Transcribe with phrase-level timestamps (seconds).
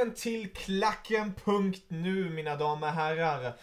[0.00, 3.54] Välkommen till Klacken.nu mina damer och herrar.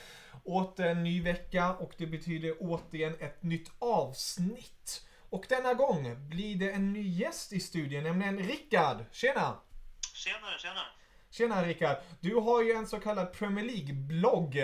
[0.44, 5.08] Åter en ny vecka och det betyder återigen ett nytt avsnitt.
[5.30, 9.06] Och denna gång blir det en ny gäst i studion, nämligen Rickard.
[9.12, 9.60] Tjena!
[10.14, 10.86] Tjenare, tjenare!
[11.30, 11.98] Tjena Rickard!
[12.20, 14.56] Du har ju en så kallad Premier League-blogg.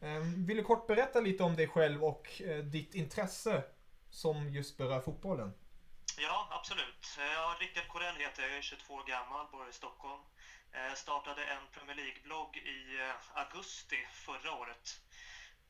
[0.00, 3.62] Ehm, Vill du kort berätta lite om dig själv och eh, ditt intresse
[4.10, 5.52] som just berör fotbollen?
[6.18, 7.16] Ja, absolut.
[7.18, 10.20] Ja, Rickard Corell heter jag, jag är 22 år gammal, bor i Stockholm.
[10.72, 14.84] Eh, startade en Premier League-blogg i eh, augusti förra året.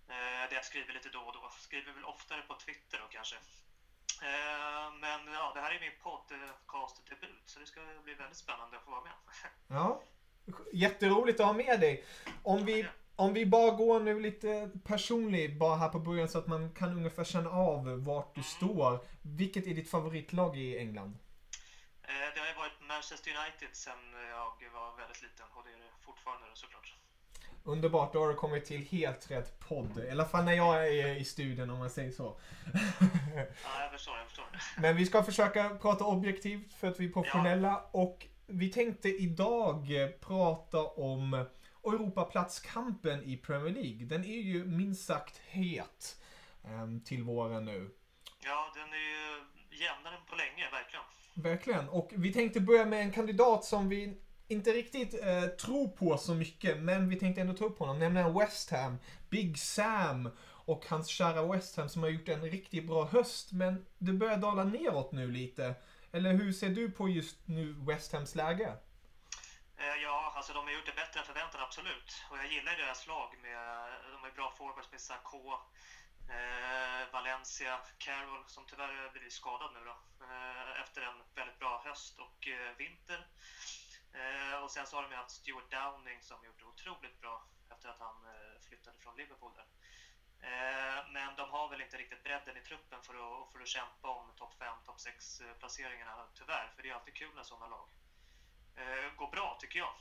[0.09, 1.51] Eh, där jag skriver lite då och då.
[1.59, 3.37] Skriver väl oftare på Twitter då kanske.
[5.01, 8.91] Men ja, det här är min podcast-debut, så det ska bli väldigt spännande att få
[8.91, 9.13] vara med.
[9.69, 10.03] Ja,
[10.73, 12.05] jätteroligt att ha med dig.
[12.43, 12.87] Om vi,
[13.17, 16.93] om vi bara går nu lite personligt bara här på början så att man kan
[16.93, 18.99] ungefär känna av vart du står.
[19.23, 21.19] Vilket är ditt favoritlag i England?
[22.09, 23.99] Eh, Det har ju varit Manchester United sen
[24.31, 26.95] jag var väldigt liten och det är det fortfarande såklart.
[27.65, 29.99] Underbart, då har du kommit till helt rätt podd.
[29.99, 32.41] I alla fall när jag är i studion om man säger så.
[33.65, 34.47] Ja, jag förstår, jag förstår.
[34.81, 37.85] Men vi ska försöka prata objektivt för att vi är professionella.
[37.91, 39.87] Och vi tänkte idag
[40.21, 41.47] prata om
[41.85, 44.07] Europaplatskampen i Premier League.
[44.07, 46.17] Den är ju minst sagt het
[46.65, 47.91] ehm, till våren nu.
[48.45, 49.45] Ja, den är ju
[49.85, 51.05] jämnare än på länge, verkligen.
[51.39, 51.89] Verkligen.
[51.89, 56.35] Och vi tänkte börja med en kandidat som vi inte riktigt eh, tror på så
[56.35, 58.99] mycket, men vi tänkte ändå ta upp honom, nämligen West Ham.
[59.31, 60.31] Big Sam
[60.67, 64.37] och hans kära West Ham som har gjort en riktigt bra höst, men det börjar
[64.37, 65.75] dala neråt nu lite.
[66.13, 68.73] Eller hur ser du på just nu West Hams läge?
[69.77, 72.25] Eh, ja, alltså de har gjort det bättre än förväntan, absolut.
[72.31, 73.29] Och jag gillar ju deras lag.
[73.43, 73.59] Med,
[74.13, 75.43] de har ju bra forwards med Sarko,
[76.29, 79.97] eh, Valencia, Carroll som tyvärr blivit skadad nu då.
[80.25, 83.27] Eh, efter en väldigt bra höst och eh, vinter.
[84.13, 87.43] Eh, och sen så har de ju haft Stuart Downing som gjort det otroligt bra
[87.71, 89.67] efter att han eh, flyttade från Liverpool där.
[90.41, 94.09] Eh, men de har väl inte riktigt bredden i truppen för att, för att kämpa
[94.09, 96.73] om topp 5, topp 6 eh, placeringarna tyvärr.
[96.75, 97.89] För det är alltid kul när sådana lag
[98.77, 99.95] eh, går bra tycker jag.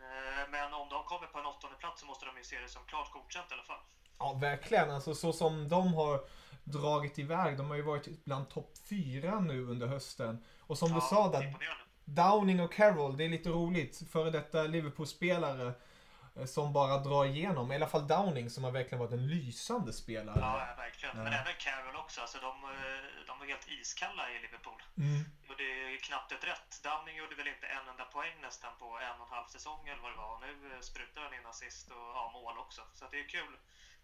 [0.00, 2.68] Eh, Men om de kommer på en åttonde plats så måste de ju se det
[2.68, 3.80] som klart godkänt i alla fall.
[4.18, 4.90] Ja, verkligen.
[4.90, 6.20] Alltså så som de har
[6.64, 7.56] dragit iväg.
[7.56, 10.44] De har ju varit bland topp fyra nu under hösten.
[10.60, 11.56] Och som du sa där.
[12.04, 14.02] Downing och Carroll, det är lite roligt.
[14.12, 15.72] Före detta Liverpool-spelare
[16.36, 17.72] eh, som bara drar igenom.
[17.72, 20.38] I alla fall Downing som har verkligen varit en lysande spelare.
[20.40, 21.16] Ja, ja, verkligen.
[21.16, 21.38] Men Ja.
[21.40, 22.20] även Carroll också.
[22.20, 24.80] Alltså, de, eh, de var helt iskalla i Liverpool.
[25.04, 25.20] Mm.
[25.48, 26.70] Och det är knappt ett rätt.
[26.86, 30.02] Downing gjorde väl inte en enda poäng nästan på en och en halv säsong eller
[30.02, 30.30] vad det var.
[30.34, 32.82] Och nu eh, sprutar han in assist och ja, mål också.
[32.98, 33.52] Så det är kul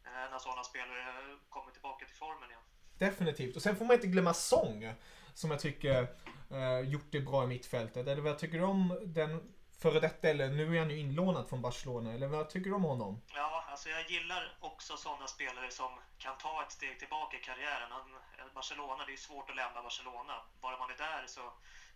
[0.04, 2.62] när sådana spelare kommer tillbaka till formen igen.
[2.98, 3.56] Definitivt.
[3.56, 4.94] Och sen får man inte glömma Song.
[5.34, 6.02] Som jag tycker
[6.50, 8.06] eh, gjort det bra i mittfältet.
[8.06, 11.62] Eller vad tycker du om den före detta, eller nu är han ju inlånad från
[11.62, 12.12] Barcelona.
[12.12, 13.22] Eller vad tycker du om honom?
[13.34, 17.90] Ja, alltså jag gillar också sådana spelare som kan ta ett steg tillbaka i karriären.
[17.90, 18.08] Han,
[18.54, 20.34] Barcelona, det är svårt att lämna Barcelona.
[20.60, 21.52] Bara man är där så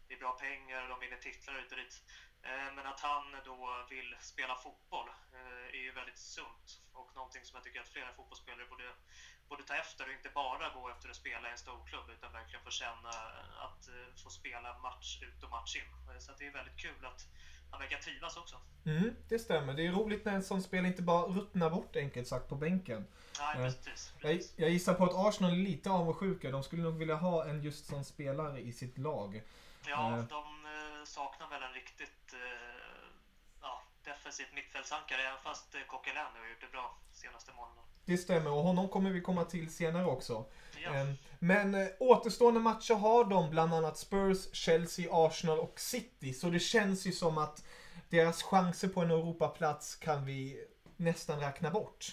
[0.08, 1.94] det är bra pengar, de vinner titlar ut och dit.
[2.48, 3.58] Eh, men att han då
[3.90, 5.08] vill spela fotboll
[5.38, 8.88] eh, är ju väldigt sunt och någonting som jag tycker att flera fotbollsspelare borde,
[9.48, 12.64] borde ta efter och inte bara gå efter att spela i en storklubb utan verkligen
[12.64, 13.12] få känna
[13.66, 15.90] att eh, få spela match ut och match in.
[16.25, 17.22] Så det är väldigt kul att
[17.70, 18.56] han verkar trivas också.
[18.87, 19.75] Mm, det stämmer.
[19.75, 23.06] Det är roligt när en sån spelare inte bara ruttnar bort enkelt sagt på bänken.
[23.38, 24.54] Nej, precis, precis.
[24.56, 26.50] Jag, jag gissar på att Arsenal är lite avundsjuka.
[26.50, 29.43] De skulle nog vilja ha en just sån spelare i sitt lag.
[29.87, 30.56] Ja, de
[31.06, 32.35] saknar väl en riktigt
[33.62, 37.85] ja, defensivt mittfältsankare, även fast Coquelin nu har gjort det bra senaste månaden.
[38.06, 40.47] Det stämmer och honom kommer vi komma till senare också.
[40.82, 40.94] Ja.
[40.94, 46.32] Ehm, men eh, återstående matcher har de bland annat Spurs, Chelsea, Arsenal och City.
[46.32, 47.64] Så det känns ju som att
[48.11, 50.67] deras chanser på en Europaplats kan vi
[50.97, 52.06] nästan räkna bort.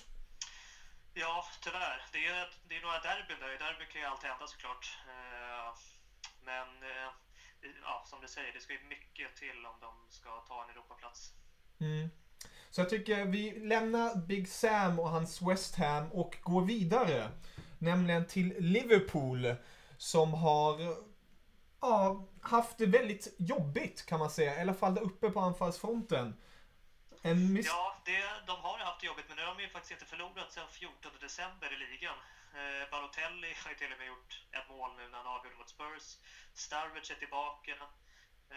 [1.14, 2.06] Ja, tyvärr.
[2.12, 3.48] Det är, det är några derbyn där.
[3.48, 4.98] Derby kan ju alltid hända såklart.
[5.08, 5.78] Eh,
[6.44, 7.10] men eh,
[7.84, 11.34] ja, som du säger, det ska ju mycket till om de ska ta en Europaplats.
[11.80, 12.10] Mm.
[12.70, 17.32] Så jag tycker vi lämnar Big Sam och hans West Ham och går vidare.
[17.80, 19.56] Nämligen till Liverpool
[19.98, 20.96] som har
[21.82, 24.58] ja, haft det väldigt jobbigt kan man säga.
[24.58, 26.36] I alla fall där uppe på anfallsfronten.
[27.22, 27.66] En miss...
[27.66, 30.52] Ja, det, de har haft det jobbigt men nu har de ju faktiskt inte förlorat
[30.52, 32.16] sedan 14 december i ligan.
[32.60, 35.74] Eh, Balotelli har ju till och med gjort ett mål nu när han avgjorde mot
[35.76, 36.06] Spurs.
[36.66, 37.72] Starwich är tillbaka.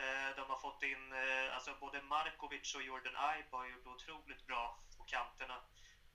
[0.01, 4.47] Eh, de har fått in, eh, alltså både Markovic och Jordan Aiba har gjort otroligt
[4.47, 4.65] bra
[4.97, 5.57] på kanterna.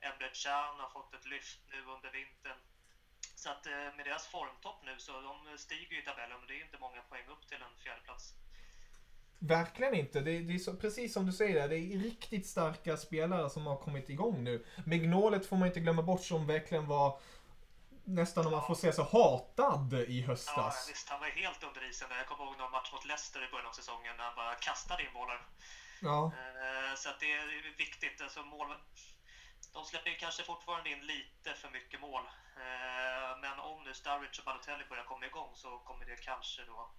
[0.07, 2.59] Emre Can har fått ett lyft nu under vintern.
[3.41, 6.55] Så att eh, med deras formtopp nu så de stiger ju i tabellen och det
[6.59, 8.25] är inte många poäng upp till en fjärdeplats.
[9.39, 10.19] Verkligen inte.
[10.19, 13.77] Det, det är så, precis som du säger, det är riktigt starka spelare som har
[13.77, 14.65] kommit igång nu.
[14.85, 17.19] Mignolet får man inte glömma bort som verkligen var
[18.15, 20.75] nästan om man får säga så, hatad i höstas.
[20.87, 21.09] Ja, visst.
[21.09, 22.07] Han var helt under isen.
[22.09, 25.03] Jag kommer ihåg någon match mot Leicester i början av säsongen när han bara kastade
[25.03, 25.39] in bollar.
[26.01, 26.19] Ja.
[26.25, 28.21] Eh, så att det är viktigt.
[28.21, 28.67] Alltså mål...
[29.73, 32.23] De släpper kanske fortfarande in lite för mycket mål.
[32.65, 36.91] Eh, men om nu Sturridge och Balotelli börjar komma igång så kommer det kanske då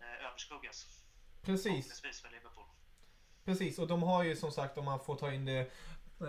[0.00, 0.86] eh, överskuggas.
[1.42, 2.02] Precis.
[3.44, 5.72] Precis, och de har ju som sagt, om man får ta in det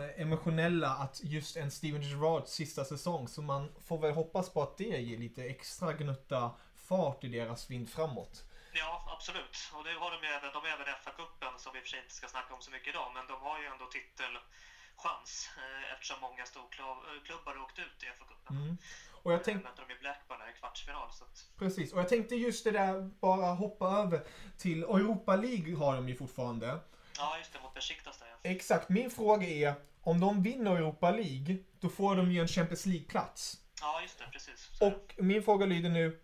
[0.04, 3.28] emotionella att just en Steven Gerrards sista säsong.
[3.28, 7.70] Så man får väl hoppas på att det ger lite extra gnutta fart i deras
[7.70, 8.44] vind framåt.
[8.74, 9.58] Ja, absolut.
[9.76, 12.00] Och det har de även, de har även FA-cupen som vi i och för sig
[12.04, 16.18] inte ska snacka om så mycket idag, men de har ju ändå titelchans eh, eftersom
[16.22, 18.54] många storklubbar åkt ut i FA-cupen.
[18.64, 18.78] Mm.
[19.24, 19.70] Och jag tänkte...
[19.88, 21.10] de i Blackburn i kvartsfinal.
[21.10, 21.46] Att...
[21.60, 24.28] Precis, och jag tänkte just det där, bara hoppa över
[24.58, 26.80] till Europa League har de ju fortfarande.
[27.18, 28.50] Ja, just det, mot Besiktas där ja.
[28.50, 32.86] Exakt, min fråga är, om de vinner Europa League, då får de ju en Champions
[32.86, 33.58] League-plats.
[33.82, 34.70] Ja, just det, precis.
[34.80, 34.88] Så.
[34.88, 36.20] Och min fråga lyder nu,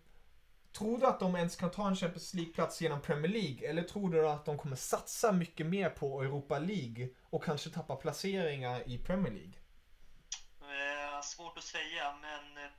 [0.72, 3.68] Tror du att de ens kan ta en Champions League-plats genom Premier League?
[3.68, 7.96] Eller tror du att de kommer satsa mycket mer på Europa League och kanske tappa
[7.96, 9.56] placeringar i Premier League?
[10.60, 12.70] Eh, svårt att säga, men eh,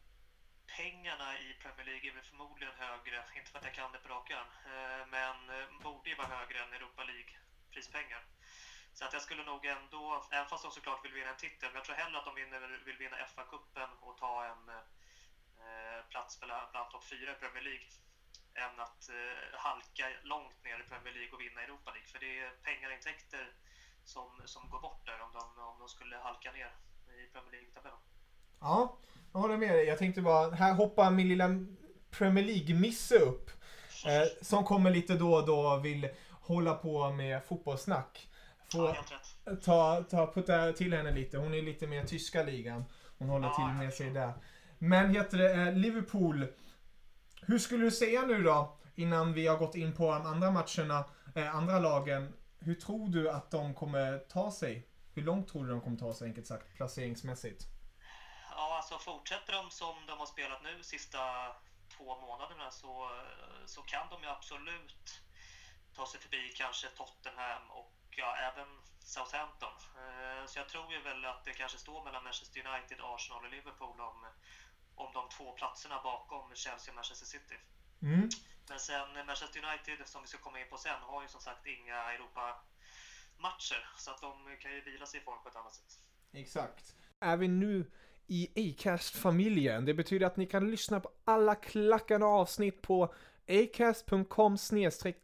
[0.77, 3.17] pengarna i Premier League är väl förmodligen högre.
[3.37, 6.27] Inte för att jag kan det på rak arm, eh, men eh, borde ju vara
[6.27, 7.33] högre än Europa League
[7.73, 8.21] prispengar.
[8.93, 11.79] Så att jag skulle nog ändå, även fast de såklart vill vinna en titel, men
[11.79, 14.63] jag tror hellre att de vinner, vill vinna FA-cupen och ta en
[15.63, 17.89] eh, plats bland, bland topp 4 i Premier League
[18.63, 22.09] än att eh, halka långt ner i Premier League och vinna Europa League.
[22.11, 23.45] För det är pengarintäkter
[24.13, 26.71] som, som går bort där om de, om de skulle halka ner
[27.21, 28.01] i Premier League-tabellen.
[28.59, 28.97] Ja,
[29.33, 29.85] jag håller med dig.
[29.85, 31.47] Jag tänkte bara, här hoppar min lilla
[32.17, 33.49] Premier League-misse upp.
[34.05, 36.09] Eh, som kommer lite då och då vill
[36.43, 38.29] hålla på med fotbollssnack.
[38.71, 38.95] Får
[39.45, 41.37] ja, ta, ta, putta till henne lite.
[41.37, 42.85] Hon är lite mer tyska ligan.
[43.17, 44.33] Hon håller ja, till med sig där.
[44.79, 46.47] Men heter det eh, Liverpool.
[47.41, 51.05] Hur skulle du säga nu då, innan vi har gått in på de andra matcherna,
[51.35, 52.33] eh, andra lagen.
[52.59, 54.87] Hur tror du att de kommer ta sig?
[55.13, 57.63] Hur långt tror du de kommer ta sig, enkelt sagt, placeringsmässigt?
[58.49, 61.19] Ja, alltså fortsätter de som de har spelat nu sista
[61.97, 63.09] två månaderna så,
[63.65, 65.22] så kan de ju absolut
[65.95, 68.67] ta sig förbi kanske Tottenham och ja, även
[68.99, 69.75] Southampton.
[70.01, 73.51] Eh, så jag tror ju väl att det kanske står mellan Manchester United, Arsenal och
[73.51, 74.17] Liverpool om,
[74.95, 77.57] om de två platserna bakom Chelsea och Manchester City.
[78.01, 78.29] Mm.
[78.69, 81.65] Men sen Manchester United, som vi ska komma in på sen, har ju som sagt
[81.65, 83.81] inga Europa-matcher.
[83.97, 85.99] Så att de kan ju vila sig i form på ett annat sätt.
[86.33, 86.95] Exakt.
[87.19, 87.91] Är vi nu
[88.27, 89.85] i Acast-familjen?
[89.85, 93.13] Det betyder att ni kan lyssna på alla klackande avsnitt på
[93.47, 94.57] acast.com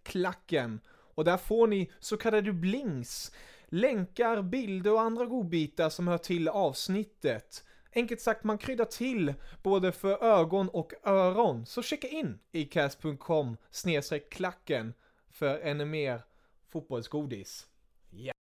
[0.03, 3.31] klacken och där får ni så kallade blinks,
[3.67, 7.63] länkar, bilder och andra godbitar som hör till avsnittet.
[7.95, 9.33] Enkelt sagt, man kryddar till
[9.63, 11.65] både för ögon och öron.
[11.65, 13.57] Så checka in acast.com
[14.29, 14.93] klacken
[15.29, 16.21] för ännu mer
[16.69, 17.67] fotbollsgodis.
[18.09, 18.33] Ja.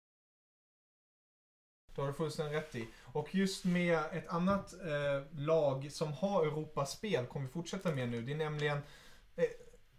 [1.95, 2.89] Det har du fullständigt rätt i.
[3.13, 8.23] Och just med ett annat eh, lag som har Europaspel kommer vi fortsätta med nu.
[8.23, 8.79] Det är nämligen,
[9.37, 9.45] eh,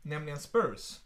[0.07, 0.99] nämligen Spurs.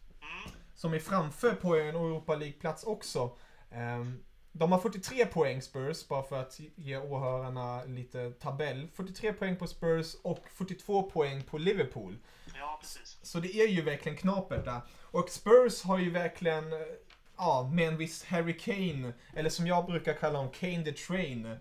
[0.76, 3.38] Som är framför på en Europa League-plats också.
[3.72, 8.88] Um, de har 43 poäng Spurs, bara för att ge åhörarna lite tabell.
[8.94, 12.18] 43 poäng på Spurs och 42 poäng på Liverpool.
[12.56, 13.18] Ja, precis.
[13.22, 14.82] Så det är ju verkligen knapert där.
[15.02, 16.64] Och Spurs har ju verkligen,
[17.38, 21.56] ja, med en viss Harry Kane, eller som jag brukar kalla honom, Kane the Train.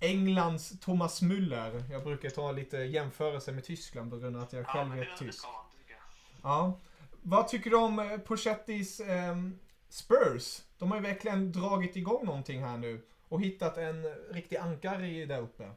[0.00, 1.82] Englands Thomas Müller.
[1.90, 4.98] Jag brukar ta lite jämförelse med Tyskland på grund av att jag Ja, själv men
[4.98, 5.38] är tysk.
[5.38, 6.00] ska man, det tycker jag.
[6.44, 6.80] Ja.
[7.22, 9.58] Vad tycker du om eh, Pochettis ehm,
[9.88, 10.62] Spurs?
[10.78, 15.40] De har ju verkligen dragit igång någonting här nu och hittat en riktig ankare där
[15.40, 15.70] uppe.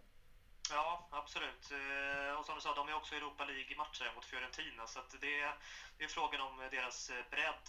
[0.72, 1.72] Ja, absolut.
[1.72, 4.88] Eh, och som du sa, de är också i Europa League-matcher mot Fiorentina.
[4.88, 5.54] Så att det, är,
[5.98, 7.68] det är frågan om deras eh, bredd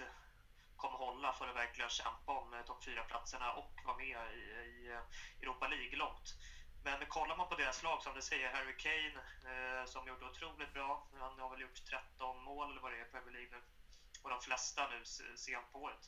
[0.77, 4.97] kommer hålla för att verkligen kämpa om eh, topp 4-platserna och vara med i, i
[5.43, 6.29] Europa League långt.
[6.97, 10.73] Men kollar man på deras lag, som du säger, Harry Kane eh, som gjorde otroligt
[10.73, 11.09] bra.
[11.13, 13.63] Han har väl gjort 13 mål eller vad det är i Premier League nu.
[14.23, 15.05] Och de flesta nu
[15.37, 16.05] sent på året.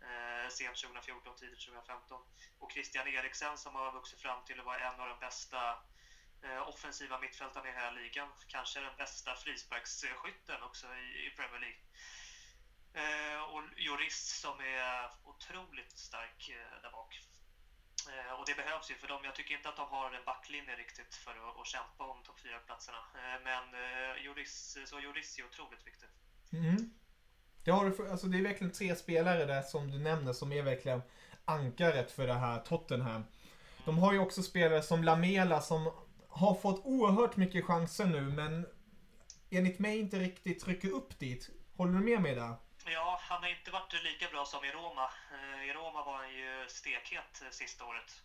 [0.00, 2.20] Eh, sent 2014, tidigt 2015.
[2.58, 5.78] Och Christian Eriksen som har vuxit fram till att vara en av de bästa
[6.42, 8.28] eh, offensiva mittfältarna i hela ligan.
[8.48, 11.82] Kanske den bästa frisparksskytten också i, i Premier League.
[13.02, 17.20] Eh, och Joris som är otroligt stark eh, där bak.
[18.12, 19.20] Eh, och det behövs ju för dem.
[19.24, 22.40] Jag tycker inte att de har en backlinje riktigt för att, att kämpa om topp
[22.44, 23.00] 4-platserna.
[23.20, 26.08] Eh, men eh, Juris, så Joris är otroligt viktig.
[26.52, 26.90] Mm.
[27.64, 30.52] Det, har du för, alltså det är verkligen tre spelare där som du nämner som
[30.52, 31.02] är verkligen
[31.44, 33.24] ankaret för det här Tottenham.
[33.84, 35.90] De har ju också spelare som Lamela som
[36.28, 38.66] har fått oerhört mycket chanser nu men
[39.50, 41.50] enligt mig inte riktigt rycker upp dit.
[41.76, 42.54] Håller du med mig där?
[42.86, 45.10] Ja, han har inte varit lika bra som i Roma.
[45.32, 48.22] Eh, I Roma var han ju stekhet eh, sista året.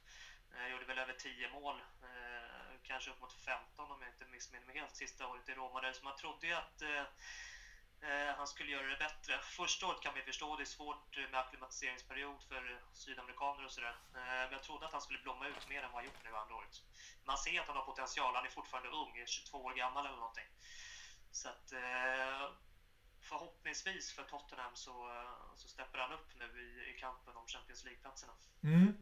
[0.54, 4.66] Eh, Gjorde väl över 10 mål, eh, kanske upp mot 15 om jag inte missminner
[4.66, 5.82] mig helt, sista året i Roma.
[5.82, 5.94] Där.
[5.94, 6.84] Så man trodde ju att
[8.38, 9.40] han skulle göra det bättre.
[9.44, 13.96] Första året kan vi förstå, det är svårt med akklimatiseringsperiod för sydamerikaner och sådär.
[14.14, 16.56] Men jag trodde att han skulle blomma ut mer än vad han gjort nu andra
[16.56, 16.76] året.
[17.26, 20.18] Man ser att han har potential, han är fortfarande ung, är 22 år gammal eller
[20.18, 20.48] någonting.
[21.32, 21.74] Så att
[23.30, 27.84] förhoppningsvis för Tottenham så, eh, så steppar han upp nu i, i kampen om Champions
[27.86, 28.34] League-platserna.
[28.64, 28.98] Mm.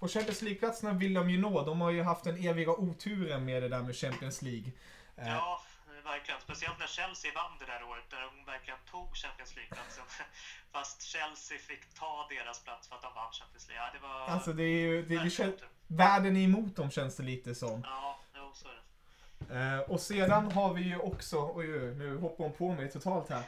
[0.00, 1.64] Och Champions League-platserna vill de ju nå.
[1.64, 4.72] De har ju haft den eviga oturen med det där med Champions League.
[5.16, 5.62] Eh, Ja,
[6.04, 6.40] verkligen.
[6.40, 10.04] Speciellt när Chelsea vann det där året, där de verkligen tog Champions League-platsen.
[10.72, 13.84] Fast Chelsea fick ta deras plats för att de vann Champions League.
[13.86, 14.34] Ja, det var...
[14.34, 15.54] Alltså det är ju, det, det känns,
[15.86, 17.82] världen är emot dem känns det lite som.
[17.84, 18.82] Ja, jo, så är det.
[19.48, 23.42] Eh, och sedan har vi ju också, oj, nu hoppar hon på mig totalt här.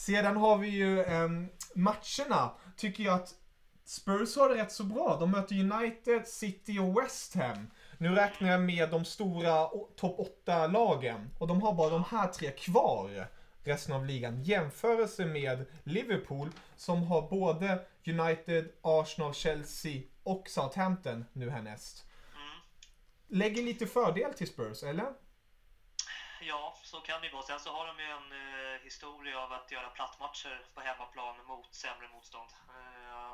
[0.00, 3.34] Sedan har vi ju ehm, matcherna, tycker jag att
[3.84, 5.16] Spurs har det rätt så bra.
[5.20, 7.70] De möter United, City och West Ham.
[7.98, 9.66] Nu räknar jag med de stora
[9.96, 11.30] topp 8-lagen.
[11.38, 13.26] Och de har bara de här tre kvar
[13.64, 14.42] resten av ligan.
[14.42, 22.04] Jämförelse med Liverpool som har både United, Arsenal, Chelsea och Southampton nu härnäst.
[23.28, 25.12] Lägger lite fördel till Spurs, eller?
[26.48, 27.42] Ja, så kan det ju vara.
[27.42, 31.74] Sen så har de ju en eh, historia av att göra plattmatcher på hemmaplan mot
[31.74, 32.50] sämre motstånd.
[32.68, 33.32] Eh,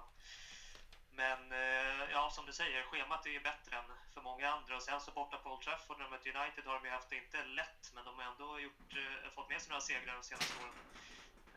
[1.10, 4.76] men eh, ja, som du säger, schemat är ju bättre än för många andra.
[4.76, 7.08] Och sen så borta på Old Trafford när de möter United har de ju haft
[7.08, 10.22] det inte lätt, men de har ändå gjort, eh, fått med sig några segrar de
[10.22, 10.74] senaste åren.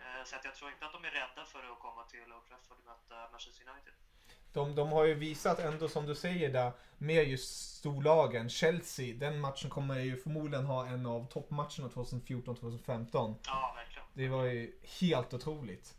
[0.01, 2.45] Eh, så att jag tror inte att de är rädda för att komma till Old
[2.47, 3.93] Trafford och möta Manchester United.
[4.53, 8.49] De, de har ju visat ändå som du säger där med just storlagen.
[8.49, 13.35] Chelsea, den matchen kommer ju förmodligen ha en av toppmatcherna 2014-2015.
[13.45, 14.03] Ja, verkligen.
[14.13, 15.95] Det var ju helt otroligt.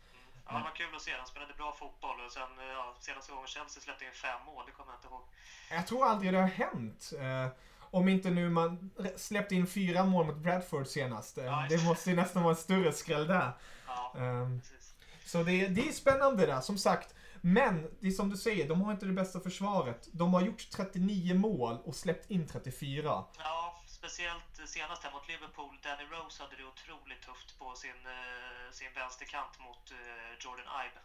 [0.47, 1.11] Ja, det var kul att se.
[1.17, 2.43] De spelade bra fotboll och sen
[2.75, 5.23] ja, senaste gången Chelsea släppte in fem mål, det kommer jag inte ihåg.
[5.71, 7.13] Jag tror aldrig det har hänt.
[7.21, 7.47] Eh,
[7.93, 11.39] om inte nu man släppte in fyra mål mot Bradford senast.
[11.39, 13.53] Eh, det måste ju nästan vara en större skräll där.
[13.87, 14.95] Ja, Ehm, precis.
[15.25, 17.15] Så det, det är spännande där, som sagt.
[17.41, 20.09] Men det är som du säger, de har inte det bästa försvaret.
[20.13, 23.25] De har gjort 39 mål och släppt in 34.
[23.39, 25.79] Ja, speciellt senast här mot Liverpool.
[25.83, 31.01] Danny Rose hade det otroligt tufft på sin, eh, sin vänsterkant mot eh, Jordan Ibe.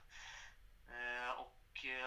[0.98, 1.56] Eh, och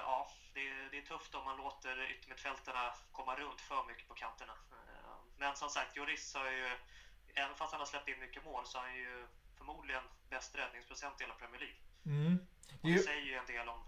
[0.09, 4.15] ja, det, är- det är tufft om man låter yttermittfältarna komma runt för mycket på
[4.15, 4.53] kanterna.
[5.39, 6.69] Men som sagt, Joris har ju,
[7.35, 9.27] även fast han har släppt in mycket mål, så har han ju
[9.59, 11.79] förmodligen bäst räddningsprocent i hela Premier League.
[12.07, 12.39] Mm.
[12.83, 13.81] Det det säger ju en del om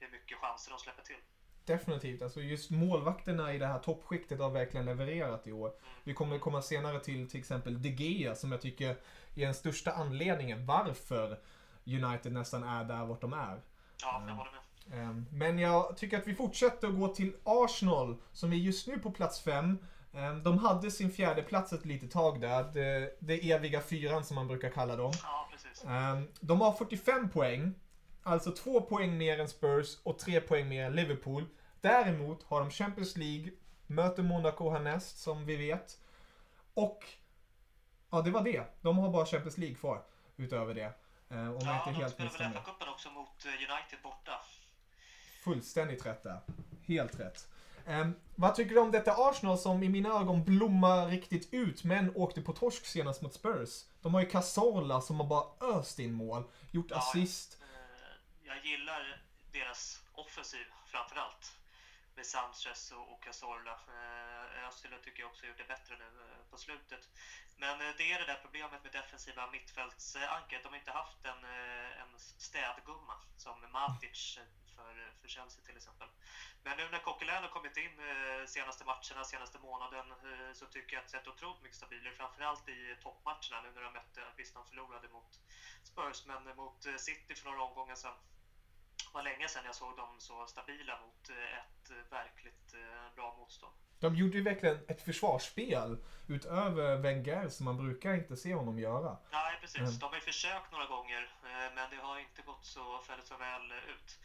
[0.00, 1.16] hur mycket chanser de släpper till.
[1.64, 2.22] Definitivt.
[2.22, 5.72] Alltså just målvakterna i det här toppskiktet har verkligen levererat i år.
[6.04, 8.90] Vi kommer komma senare till till exempel De Gea som jag tycker
[9.34, 11.38] är den största anledningen varför
[11.86, 13.60] United nästan är där vart de är.
[14.02, 14.60] Ja, jag håller med.
[14.92, 18.98] Ehm, Men jag tycker att vi fortsätter att gå till Arsenal som är just nu
[18.98, 19.78] på plats 5.
[20.44, 22.64] De hade sin fjärde plats ett litet tag där.
[22.64, 25.12] Det, det eviga fyran som man brukar kalla dem.
[25.22, 25.84] Ja, precis.
[26.40, 27.74] De har 45 poäng.
[28.28, 31.44] Alltså två poäng mer än Spurs och tre poäng mer än Liverpool.
[31.80, 33.50] Däremot har de Champions League,
[33.86, 35.98] möter Monaco härnäst som vi vet.
[36.74, 37.04] Och
[38.10, 38.64] ja, det var det.
[38.80, 40.02] De har bara Champions League kvar
[40.36, 40.92] utöver det.
[41.30, 42.52] Ehm, Om jag Ja, inte de helt spelar väl.
[42.52, 44.32] FA-cupen också mot eh, United borta.
[45.44, 46.40] Fullständigt rätt där.
[46.86, 47.48] Helt rätt.
[47.86, 52.16] Ehm, vad tycker du om detta Arsenal som i mina ögon blommar riktigt ut men
[52.16, 53.84] åkte på torsk senast mot Spurs?
[54.02, 57.57] De har ju Cazorla som har bara öst in mål, gjort Ja, assist.
[58.48, 59.20] Jag gillar
[59.52, 61.58] deras offensiv framförallt.
[62.16, 63.72] Med Sanchez och, Cazorla.
[63.72, 67.08] Eh, Özil tycker jag också gjort det bättre nu eh, på slutet.
[67.56, 70.62] Men eh, det är det där problemet med defensiva mittfältsankaret.
[70.62, 71.44] De har inte haft en,
[72.02, 74.38] en städgumma som Matic
[74.76, 76.08] för, för Chelsea till exempel.
[76.64, 77.96] Men nu när Coquelin har kommit in
[78.46, 80.06] senaste matcherna, senaste månaden,
[80.54, 82.12] så tycker jag att det sett otroligt mycket stabilare.
[82.12, 85.40] Framförallt i toppmatcherna nu när de mötte, visst de förlorade mot
[85.82, 88.14] Spurs, men mot City för några omgångar sedan.
[89.08, 93.14] Det var länge sedan jag såg dem så stabila mot eh, ett eh, verkligt eh,
[93.14, 93.74] bra motstånd.
[94.00, 99.18] De gjorde ju verkligen ett försvarsspel utöver Wenger som man brukar inte se honom göra.
[99.32, 99.78] Nej, precis.
[99.78, 99.98] Mm.
[99.98, 101.32] De har ju försökt några gånger,
[101.74, 104.18] men det har inte gått så, fallit så väl ut.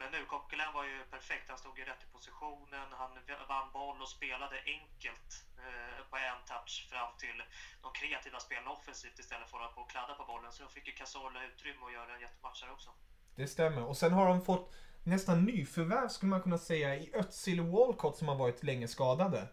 [0.00, 1.48] Men nu, Coquelin var ju perfekt.
[1.48, 3.10] Han stod ju rätt i positionen, han
[3.48, 5.30] vann boll och spelade enkelt
[5.64, 7.42] eh, på en touch fram till
[7.82, 10.52] de kreativa spelarna offensivt istället för att hålla på och kladda på bollen.
[10.52, 12.90] Så då fick ju Cazorla utrymme att göra en jättematch här också.
[13.40, 13.84] Det stämmer.
[13.84, 18.16] Och sen har de fått nästan nyförvärv skulle man kunna säga i Özil och Walcott
[18.16, 19.48] som har varit länge skadade.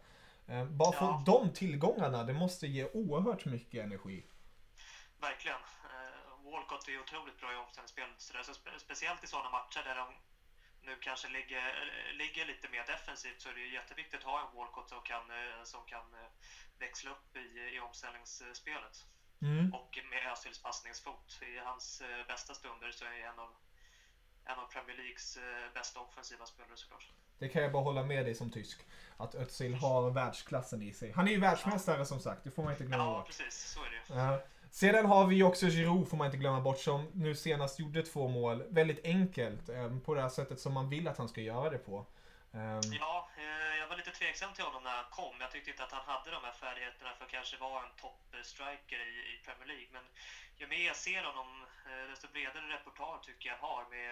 [0.47, 1.23] Eh, Bara för Ja.
[1.25, 4.25] de tillgångarna, det måste ge oerhört mycket energi.
[5.21, 5.57] Verkligen.
[5.57, 8.45] Eh, Walcott är otroligt bra i omställningsspelet.
[8.45, 10.07] Så speciellt i sådana matcher där de
[10.81, 11.63] nu kanske ligger,
[12.21, 15.31] ligger lite mer defensivt så är det ju jätteviktigt att ha en Walcott som kan,
[15.31, 16.05] eh, som kan
[16.79, 18.95] växla upp i, i omställningsspelet.
[19.41, 19.73] Mm.
[19.73, 21.39] Och med Özils passningsfot.
[21.41, 23.51] I hans bästa stunder så är en av,
[24.47, 27.07] en av Premier Leagues eh, bästa offensiva spelare såklart.
[27.39, 28.85] Det kan jag bara hålla med dig som tysk.
[29.17, 31.11] Att Özil har världsklassen i sig.
[31.11, 33.25] Han är ju världsmästare som sagt, det får man inte glömma Ja, bort.
[33.27, 33.55] precis.
[33.73, 34.19] Så är det ju.
[34.21, 34.39] Ja.
[34.71, 38.27] Sedan har vi också Giroud, får man inte glömma bort, som nu senast gjorde två
[38.27, 38.63] mål.
[38.69, 41.77] Väldigt enkelt, eh, på det här sättet som man vill att han ska göra det
[41.77, 42.05] på.
[42.53, 43.29] Ehm, Ja,
[43.87, 45.35] jag var lite tveksam till honom när han kom.
[45.39, 48.99] Jag tyckte inte att han hade de här färdigheterna för att kanske vara en toppstriker
[48.99, 49.91] i, i Premier League.
[49.91, 50.03] Men
[50.57, 51.47] ju mer jag ser honom,
[51.89, 54.09] eh, desto bredare repertoar tycker jag har med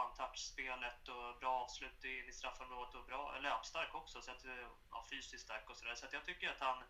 [0.00, 4.22] one-touch-spelet och bra avslut in i straffområdet och bra löpstark också.
[4.22, 5.94] Så att, eh, ja, fysiskt stark och sådär.
[5.94, 6.84] Så att jag tycker att han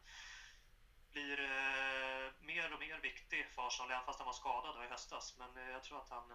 [1.12, 4.87] blir eh, mer och mer viktig för Arsenal, även fast han var skadad då i
[4.87, 5.35] höstas.
[5.38, 6.33] Men eh, jag tror att han,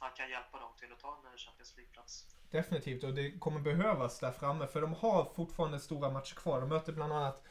[0.00, 2.26] han kan hjälpa dem till att ta en Champions League-plats.
[2.50, 6.60] Definitivt, och det kommer behövas där framme för de har fortfarande stora matcher kvar.
[6.60, 7.42] De möter bland annat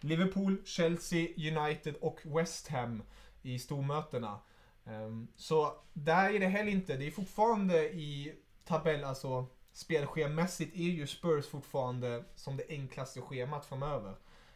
[0.00, 3.02] Liverpool, Chelsea, United och West Ham
[3.42, 4.40] i stormötena.
[4.84, 6.96] Ehm, Så där är det heller inte.
[6.96, 13.66] Det är fortfarande i tabell, alltså spelschemamässigt är ju Spurs fortfarande som det enklaste schemat
[13.66, 14.14] framöver.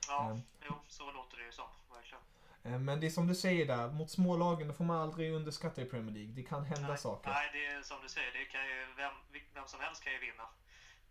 [0.09, 0.43] Ja, Mm.
[0.69, 1.69] jo, så låter det ju som.
[1.95, 2.21] Verkligen.
[2.21, 5.83] Ehm, Men det är som du säger där, mot smålagen då får man aldrig underskatta
[5.83, 6.33] i Premier League.
[6.33, 7.31] Det kan hända nej, saker.
[7.31, 8.33] Nej, det är som du säger.
[8.33, 10.43] Det kan ju, vem, vem som helst kan ju vinna.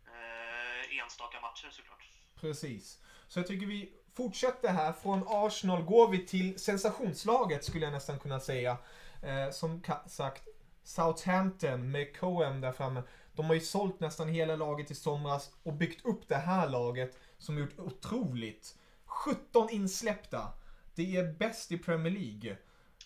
[0.05, 2.07] Eh, enstaka matcher såklart.
[2.39, 2.99] Precis.
[3.27, 4.93] Så jag tycker vi fortsätter här.
[4.93, 8.77] Från Arsenal går vi till sensationslaget skulle jag nästan kunna säga.
[9.21, 10.47] Eh, som sagt,
[10.83, 13.03] Southampton med Cohen där framme.
[13.33, 17.19] De har ju sålt nästan hela laget i somras och byggt upp det här laget
[17.37, 18.75] som gjort otroligt.
[19.05, 20.53] 17 insläppta.
[20.95, 22.57] Det är bäst i Premier League.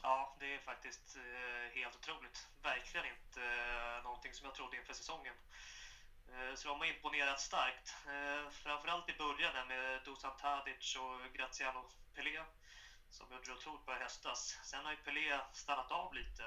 [0.02, 2.48] Ja, det är faktiskt eh, helt otroligt.
[2.64, 5.34] Verkligen inte eh, någonting som jag trodde inför säsongen.
[6.32, 7.96] Eh, så de har imponerat starkt.
[8.52, 12.40] Framförallt i början där med Dusan Tadic och Graziano Pelé
[13.10, 14.58] som gjorde det otroligt bra i höstas.
[14.64, 16.44] Sen har ju Pelé stannat av lite.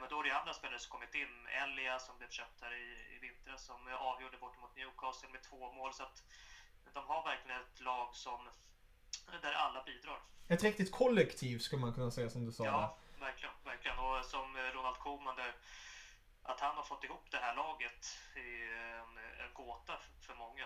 [0.00, 1.46] Men då är det andra spelare som kommit in.
[1.46, 5.72] Elia som blev köpt här i, i vintras som avgjorde bort mot Newcastle med två
[5.72, 5.94] mål.
[5.94, 6.22] Så att
[6.92, 8.48] de har verkligen ett lag som
[9.42, 10.20] där alla bidrar.
[10.48, 12.70] Ett riktigt kollektiv skulle man kunna säga som du sa där.
[12.70, 13.98] Ja, verkligen, verkligen.
[13.98, 15.54] Och som eh, Ronald Koeman där,
[16.42, 20.64] att han har fått ihop det här laget är en, en gåta för många.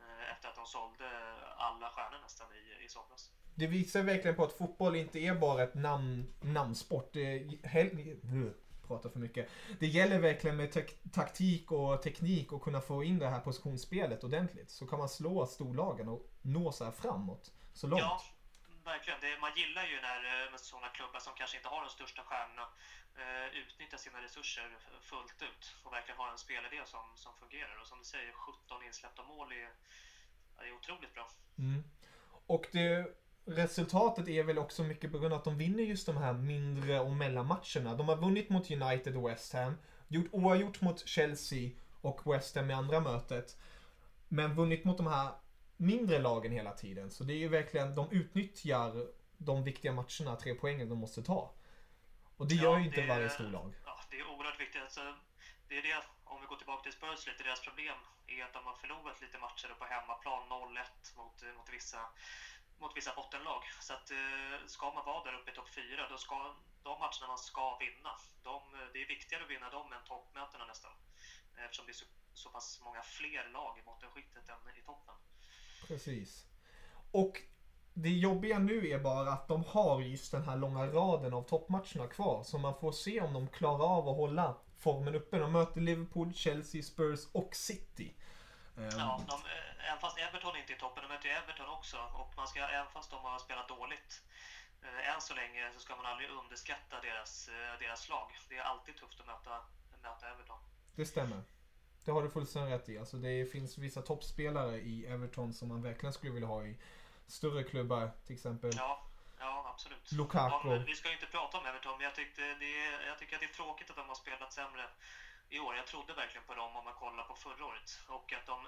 [0.00, 1.08] Eh, Efter att de sålde
[1.56, 3.30] alla stjärnor nästan i, i somras.
[3.54, 7.10] Det visar verkligen på att fotboll inte är bara ett namn, namnsport.
[7.12, 8.20] Det är hel-
[8.86, 9.48] prata för mycket.
[9.80, 14.24] Det gäller verkligen med tak- taktik och teknik och kunna få in det här positionsspelet
[14.24, 14.70] ordentligt.
[14.70, 17.52] Så kan man slå storlagen och nå så här framåt.
[17.74, 18.02] Så långt.
[18.02, 18.22] Ja,
[18.84, 19.20] verkligen.
[19.20, 20.20] Det, man gillar ju när
[20.52, 22.66] eh, sådana klubbar som kanske inte har de största stjärnorna
[23.22, 24.68] eh, utnyttjar sina resurser
[25.00, 27.80] fullt ut och verkligen har en spelidé som, som fungerar.
[27.80, 29.70] Och som du säger, 17 insläppta mål är,
[30.66, 31.30] är otroligt bra.
[31.58, 31.84] Mm.
[32.46, 36.16] Och det, resultatet är väl också mycket på grund av att de vinner just de
[36.16, 37.94] här mindre och mellanmatcherna.
[37.94, 39.74] De har vunnit mot United och West Ham,
[40.08, 43.56] gjort oavgjort mot Chelsea och West Ham i andra mötet.
[44.28, 45.28] Men vunnit mot de här
[45.76, 47.10] mindre lagen hela tiden.
[47.10, 49.06] Så det är ju verkligen, de utnyttjar
[49.38, 51.52] de viktiga matcherna, tre poängen de måste ta.
[52.36, 53.74] Och det gör Ja, ju inte det- varje storlag.
[53.84, 54.82] Ja, det är oerhört viktigt.
[54.82, 55.00] Alltså,
[55.68, 58.62] det är det, om vi går tillbaka till Spurs lite, deras problem är att de
[58.68, 62.00] har förlorat lite matcher på hemmaplan, 0-1 mot, mot, vissa,
[62.80, 63.62] mot vissa bottenlag.
[63.80, 66.36] Så att eh, ska man vara där uppe i topp 4, då ska
[66.82, 68.12] de matcherna man ska vinna,
[68.42, 68.60] de,
[68.92, 70.92] det är viktigare att vinna dem än toppmötena nästan.
[71.64, 75.14] Eftersom det är så, så pass många fler lag i bottenskiktet än i toppen.
[75.88, 76.46] Precis.
[77.12, 77.42] Och
[77.94, 82.06] det jobbiga nu är bara att de har just den här långa raden av toppmatcherna
[82.06, 82.42] kvar.
[82.42, 85.38] Så man får se om de klarar av att hålla formen uppe.
[85.38, 88.14] De möter Liverpool, Chelsea, Spurs och City.
[88.76, 91.68] Ehm, Ja, de, eh, även fast Everton inte är i toppen, de möter ju Everton
[91.68, 91.98] också.
[92.20, 94.22] Och man ska, även fast de har spelat dåligt
[94.82, 98.28] eh, än så länge så ska man aldrig underskatta deras, eh, deras lag.
[98.48, 99.52] Det är alltid tufft att möta,
[100.02, 100.58] möta Everton.
[100.96, 101.42] Det stämmer.
[102.04, 102.98] Det har du fullständigt rätt i.
[102.98, 106.76] Alltså det finns vissa toppspelare i Everton som man verkligen skulle vilja ha i
[107.26, 108.10] större klubbar.
[108.26, 109.02] Till exempel Ja,
[109.38, 110.12] ja absolut.
[110.12, 110.68] Lukaku.
[110.68, 113.40] Ja, vi ska inte prata om Everton, men jag, tyckte det är, jag tycker att
[113.40, 114.84] det är tråkigt att de har spelat sämre
[115.48, 115.76] i år.
[115.76, 118.00] Jag trodde verkligen på dem om man kollar på förra året.
[118.08, 118.66] Och att de,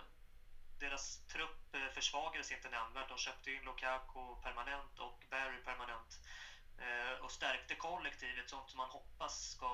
[0.81, 3.09] deras trupp eh, försvagades inte nämnvärt.
[3.09, 6.11] De köpte in Lukaku permanent och Barry permanent.
[6.85, 9.71] Eh, och stärkte kollektivet, sånt som man hoppas ska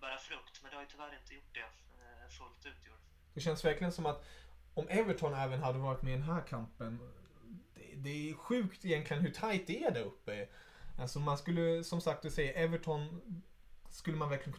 [0.00, 0.62] bära frukt.
[0.62, 1.68] Men det har ju tyvärr inte gjort det
[2.04, 3.00] eh, fullt ut i år.
[3.34, 4.24] Det känns verkligen som att
[4.74, 6.98] om Everton även hade varit med i den här kampen.
[7.74, 10.48] Det, det är sjukt egentligen hur tajt det är där uppe.
[10.98, 13.22] Alltså man skulle, som sagt du säger, Everton
[13.90, 14.58] skulle man verkligen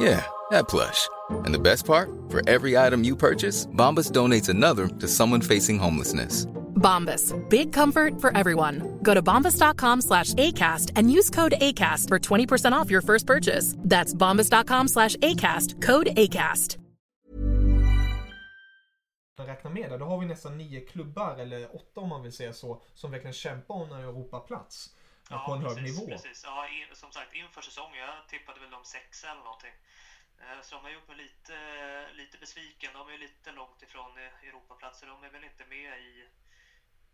[0.00, 1.08] Yeah, that plush.
[1.44, 2.10] And the best part?
[2.30, 6.46] For every item you purchase, Bombas donates another to someone facing homelessness.
[6.74, 7.34] Bombas.
[7.50, 8.98] Big comfort for everyone.
[9.02, 13.74] Go to bombas.com slash ACAST and use code ACAST for 20% off your first purchase.
[13.78, 15.82] That's bombas.com slash ACAST.
[15.82, 16.78] Code ACAST.
[19.50, 19.98] räkna med det.
[19.98, 23.34] Då har vi nästan nio klubbar, eller åtta om man vill säga så, som verkligen
[23.34, 24.96] kämpar om en Europaplats.
[25.30, 26.10] Ja, på en hög precis, nivå.
[26.10, 26.42] Precis.
[26.44, 29.74] Ja, in, som sagt, inför säsongen, jag tippade väl de sex eller någonting.
[30.40, 31.56] Eh, Så de har gjort mig lite,
[32.12, 32.90] lite besviken.
[32.94, 35.06] De är lite långt ifrån Europaplatser.
[35.06, 36.28] De är väl inte med i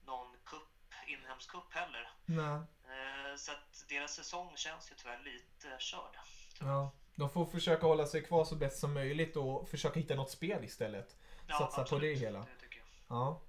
[0.06, 0.68] någon cup,
[1.06, 2.10] inhemsk cup heller.
[2.26, 2.56] Nej.
[2.92, 6.16] Eh, Så att deras säsong känns ju tyvärr lite körd.
[6.60, 6.92] Ja.
[7.14, 10.64] De får försöka hålla sig kvar så bäst som möjligt och försöka hitta något spel
[10.64, 11.16] istället.
[11.48, 12.18] Ja, Satsa på absolut.
[12.18, 12.38] det hela.
[12.38, 12.86] Det tycker jag.
[13.16, 13.42] Ja.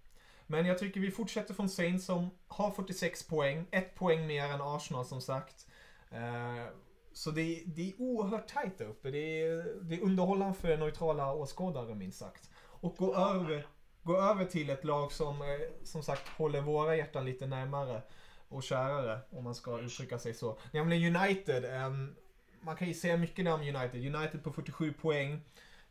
[0.47, 3.65] Men jag tycker vi fortsätter från Saints som har 46 poäng.
[3.71, 5.67] Ett poäng mer än Arsenal som sagt.
[6.12, 6.65] Eh,
[7.13, 9.12] så det är, det är oerhört tajt där uppe.
[9.12, 12.49] Det är, det är underhållande för neutrala åskådare minst sagt.
[12.57, 13.67] Och gå över,
[14.03, 15.47] gå över till ett lag som eh,
[15.83, 18.01] som sagt håller våra hjärtan lite närmare
[18.49, 20.57] och kärare om man ska uttrycka sig så.
[20.71, 21.65] Nämligen United.
[21.65, 22.15] Ehm,
[22.62, 24.15] man kan ju säga mycket om United.
[24.15, 25.41] United på 47 poäng.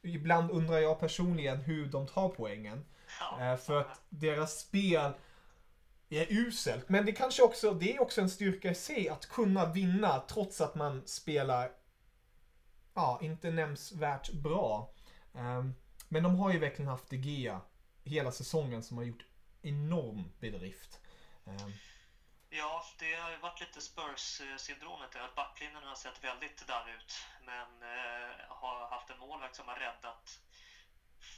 [0.03, 2.85] Ibland undrar jag personligen hur de tar poängen.
[3.21, 5.13] Ja, Eh, För att deras spel
[6.09, 6.89] är uselt.
[6.89, 10.61] Men det kanske också, det är också en styrka i sig att kunna vinna trots
[10.61, 11.71] att man spelar,
[12.95, 14.91] ja, inte nämnsvärt bra.
[15.35, 15.75] Ehm,
[16.09, 17.61] Men de har ju verkligen haft De Gea
[18.05, 19.25] hela säsongen som har gjort
[19.63, 21.01] enorm bedrift.
[21.47, 21.73] Ehm,
[22.51, 25.31] Ja, det har ju varit lite Spurs-syndromet där.
[25.37, 27.13] Backlinjen har sett väldigt där ut.
[27.45, 30.41] Men eh, har haft en målvakt som har räddat,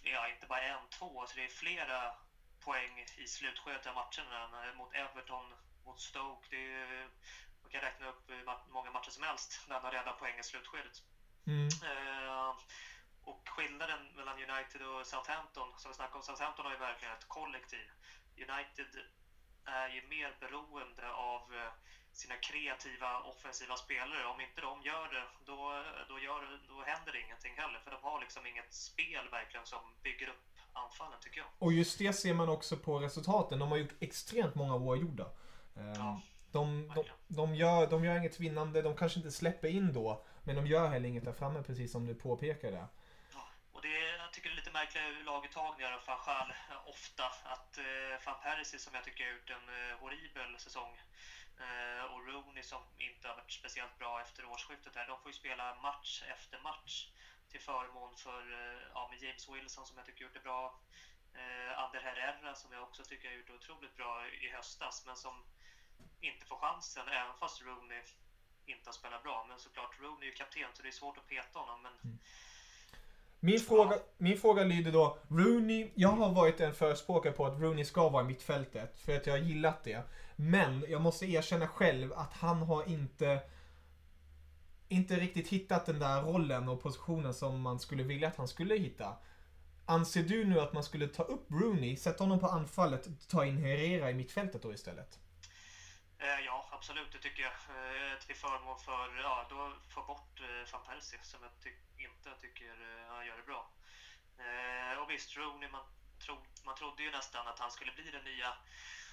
[0.03, 2.15] ja, inte bara en, två, så det är flera
[2.61, 4.69] poäng i slutskedet av matcherna.
[4.69, 6.47] Eh, Mot Everton, mot Stoke.
[6.51, 7.11] Det är,
[7.63, 8.31] man kan räkna upp
[8.69, 11.03] många matcher som helst där han har räddat poäng i slutskedet.
[11.47, 11.69] Mm.
[11.69, 12.55] Eh,
[13.23, 17.29] och skillnaden mellan United och Southampton, som vi snackade om, Southampton har ju verkligen ett
[17.29, 17.91] kollektiv.
[18.37, 19.05] United
[19.69, 21.73] är ju mer beroende av eh,
[22.13, 24.27] sina kreativa offensiva spelare.
[24.27, 25.59] Om inte de gör det, då,
[26.09, 27.79] då, gör, då händer det ingenting heller.
[27.85, 31.47] För de har liksom inget spel verkligen som bygger upp anfallen, tycker jag.
[31.59, 33.59] Och just det ser man också på resultaten.
[33.59, 35.27] De har gjort extremt många oavgjorda.
[35.77, 36.21] Ehm, Ja,
[36.53, 40.25] De, de, de, gör, de gör inget vinnande, de kanske inte släpper in då.
[40.45, 42.87] Men de gör heller inget där framme, precis som du påpekade.
[43.35, 46.53] Ja, och det, är- jag tycker det är lite märkliga laguttagningar av van Schaal
[46.87, 47.27] ofta.
[47.55, 50.93] Att eh, van Persie som jag tycker har gjort en eh, horribel säsong
[51.65, 55.07] eh, och Rooney som inte har varit speciellt bra efter årsskiftet här.
[55.07, 57.09] De får ju spela match efter match
[57.51, 60.81] till förmån för eh, ja, med James Wilson som jag tycker gjort det bra.
[61.35, 65.17] Eh, Ander Herrera som jag också tycker har gjort det otroligt bra i höstas men
[65.17, 65.45] som
[66.21, 68.03] inte får chansen även fast Rooney
[68.67, 69.47] inte har spelat bra.
[69.49, 71.83] Men såklart, Rooney är ju kapten så det är svårt att peta honom.
[71.83, 72.19] Men mm.
[73.41, 77.85] Min fråga, min fråga lyder då, Rooney, jag har varit en förespråkare på att Rooney
[77.85, 80.03] ska vara i mittfältet, för att jag har gillat det.
[80.37, 83.41] Men jag måste erkänna själv att han har inte
[84.89, 88.75] inte riktigt hittat den där rollen och positionen som man skulle vilja att han skulle
[88.75, 89.17] hitta.
[89.87, 93.57] Anser du nu att man skulle ta upp Rooney, sätta honom på anfallet, ta in
[93.57, 95.19] Herrera i mittfältet då istället?
[96.19, 97.53] Eh, ja, absolut, det tycker jag.
[97.53, 101.73] Eh, Till förmån för, ja, då få bort eh, van Persie som jag ty-
[102.05, 103.67] inte tycker han gör det bra.
[104.99, 105.83] Och visst, Rooney, man,
[106.25, 108.55] tro, man trodde ju nästan att han skulle bli den nya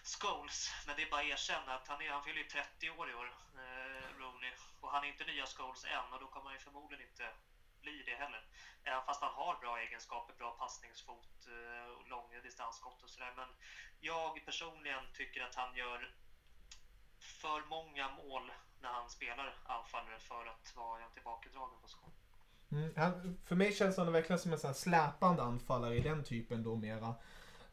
[0.03, 3.09] Scholes, men det är bara att erkänna att han, är, han fyller ju 30 år
[3.09, 6.53] i år, eh, Rooney, och han är inte nya Scholes än och då kommer han
[6.55, 7.33] ju förmodligen inte
[7.81, 8.41] bli det heller.
[8.83, 11.47] Även fast han har bra egenskaper, bra passningsfot,
[11.97, 13.31] och långa distansskott och sådär.
[13.35, 13.55] Men
[13.99, 16.09] jag personligen tycker att han gör
[17.25, 22.11] för många mål när han spelar anfallare för att vara en tillbakadragen position.
[22.71, 26.23] Mm, han, för mig känns han verkligen som en sån här släpande anfallare i den
[26.23, 27.07] typen då mera.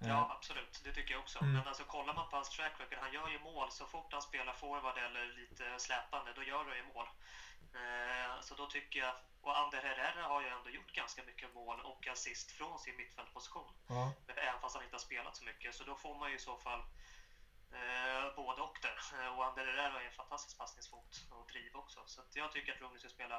[0.00, 0.80] Eh, Ja, absolut.
[0.84, 1.38] Det tycker jag också.
[1.38, 1.52] Mm.
[1.52, 4.22] Men alltså, kollar man på hans track record, han gör ju mål så fort han
[4.22, 7.06] spelar forward eller lite släpande, då gör han ju mål.
[7.74, 11.80] Eh, så då tycker jag, och Ander Herrera har ju ändå gjort ganska mycket mål
[11.80, 13.72] och assist från sin mittfältposition.
[13.88, 14.12] ja.
[14.26, 15.74] Även fast han inte har spelat så mycket.
[15.74, 16.82] Så då får man ju i så fall
[17.80, 18.98] eh, både och där.
[19.18, 22.00] Eh, Och André Herrera har ju en fantastisk passningsfot och driv också.
[22.06, 23.38] Så att jag tycker att Rooney ska spela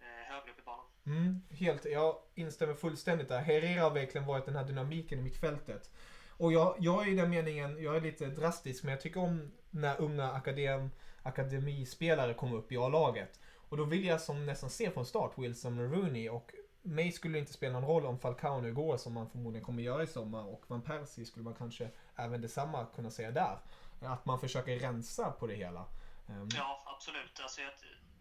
[0.00, 0.86] eh, högre upp i banan.
[1.06, 1.84] Mm, helt.
[1.84, 3.40] Jag instämmer fullständigt där.
[3.40, 5.90] Herrera har verkligen varit den här dynamiken i mittfältet.
[6.36, 9.52] Och jag, jag är i den meningen, jag är lite drastisk, men jag tycker om
[9.70, 10.90] när unga akadem,
[11.22, 13.40] akademispelare kommer upp i A-laget.
[13.68, 17.34] Och då vill jag som nästan se från start Wilson och Rooney och mig skulle
[17.34, 20.06] det inte spela någon roll om Falcao nu går som man förmodligen kommer göra i
[20.06, 23.58] sommar och Van Persie skulle man kanske även detsamma kunna säga där.
[24.00, 25.86] Att man försöker rensa på det hela.
[26.28, 26.48] Ehm.
[26.56, 27.40] Ja, absolut.
[27.42, 27.70] Alltså, jag,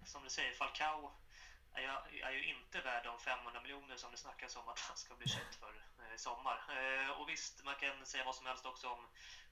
[0.05, 1.11] som du säger, Falcao
[1.73, 1.81] är,
[2.11, 5.15] ju- är ju inte värd de 500 miljoner som det snackas om att han ska
[5.15, 6.57] bli köpt för eh, i sommar.
[6.77, 9.07] Eh, och visst, man kan säga vad som helst också om,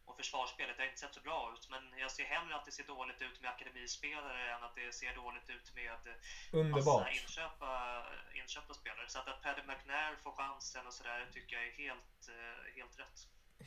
[0.06, 0.78] om försvarsspelet.
[0.78, 3.22] Det har inte sett så bra ut, men jag ser hellre att det ser dåligt
[3.22, 5.98] ut med akademispelare än att det ser dåligt ut med
[6.52, 6.86] underbart.
[6.86, 7.72] massa inköpa,
[8.42, 9.10] inköpta spelare.
[9.10, 13.00] Så att, att Paddy McNair får chansen och sådär tycker jag är helt, eh, helt
[13.00, 13.18] rätt.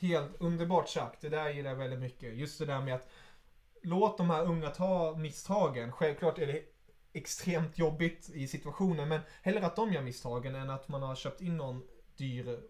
[0.00, 1.20] Helt underbart sagt.
[1.20, 2.34] Det där gillar jag väldigt mycket.
[2.34, 3.08] Just det där med att
[3.82, 5.92] låt de här unga ta misstagen.
[5.92, 6.71] Självklart är det
[7.12, 11.40] extremt jobbigt i situationen men hellre att de gör misstagen än att man har köpt
[11.40, 12.60] in någon dyr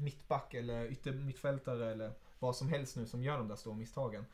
[0.00, 4.26] mittback eller yttermittfältare eller vad som helst nu som gör de där stora misstagen.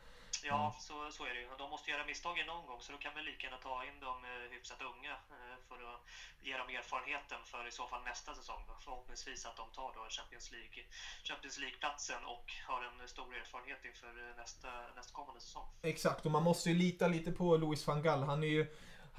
[0.43, 1.47] Ja, så, så är det ju.
[1.57, 4.17] De måste göra misstagen någon gång, så då kan vi lika gärna ta in dem
[4.25, 6.01] eh, hyfsat unga eh, för att
[6.47, 8.61] ge dem erfarenheten för i så fall nästa säsong.
[8.67, 8.73] Då.
[8.85, 10.83] Förhoppningsvis att de tar då Champions League,
[11.23, 15.67] Champions League-platsen och har en stor erfarenhet inför eh, nästa, nästkommande säsong.
[15.81, 18.23] Exakt och man måste ju lita lite på Louis van Gaal.
[18.23, 18.63] Han är ju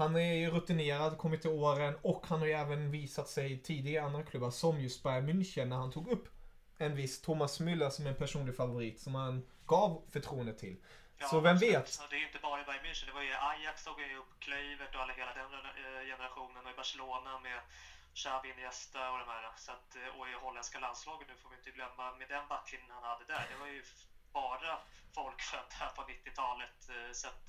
[0.01, 4.05] Han är ju rutinerad, kommit till åren och han har ju även visat sig tidigare
[4.05, 6.29] i andra klubbar som just Bayern München när han tog upp
[6.79, 10.77] en viss Thomas Müller som en personlig favorit som han gav förtroende till.
[11.19, 11.75] Ja, så vem absolut.
[11.75, 12.11] vet?
[12.11, 13.07] Det är ju inte bara i Bayern München.
[13.07, 16.65] Det var ju Ajax tog ju upp Kluivert och alla, hela den eh, generationen.
[16.67, 17.61] Och i Barcelona med
[18.15, 19.45] Xavi, Iniesta och de här.
[19.65, 22.91] Så att, eh, och i holländska landslaget nu får vi inte glömma med den backlinjen
[22.91, 23.45] han hade där.
[23.53, 23.83] Det var ju
[24.33, 24.73] bara
[25.19, 26.79] folk födda på 90-talet.
[26.95, 27.47] eh, Så att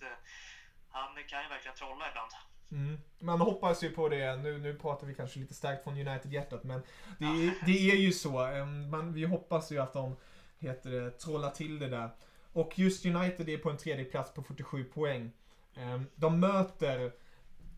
[0.91, 2.31] han kan ju verkligen trolla ibland.
[2.71, 2.97] Mm.
[3.19, 4.35] Man hoppas ju på det.
[4.37, 6.81] Nu, nu pratar vi kanske lite starkt från United-hjärtat, men
[7.19, 8.39] det, är- det är ju så.
[8.45, 10.15] Em, Man, vi hoppas ju att de
[10.59, 12.09] heter det, trollar till det där.
[12.53, 15.31] Och just United är på en tredje plats på 47 poäng.
[15.75, 17.11] Em, De möter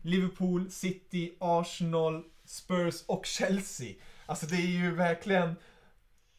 [0.02, 3.94] Liverpool, City, Arsenal, Spurs och Chelsea.
[4.26, 5.56] Alltså det är ju verkligen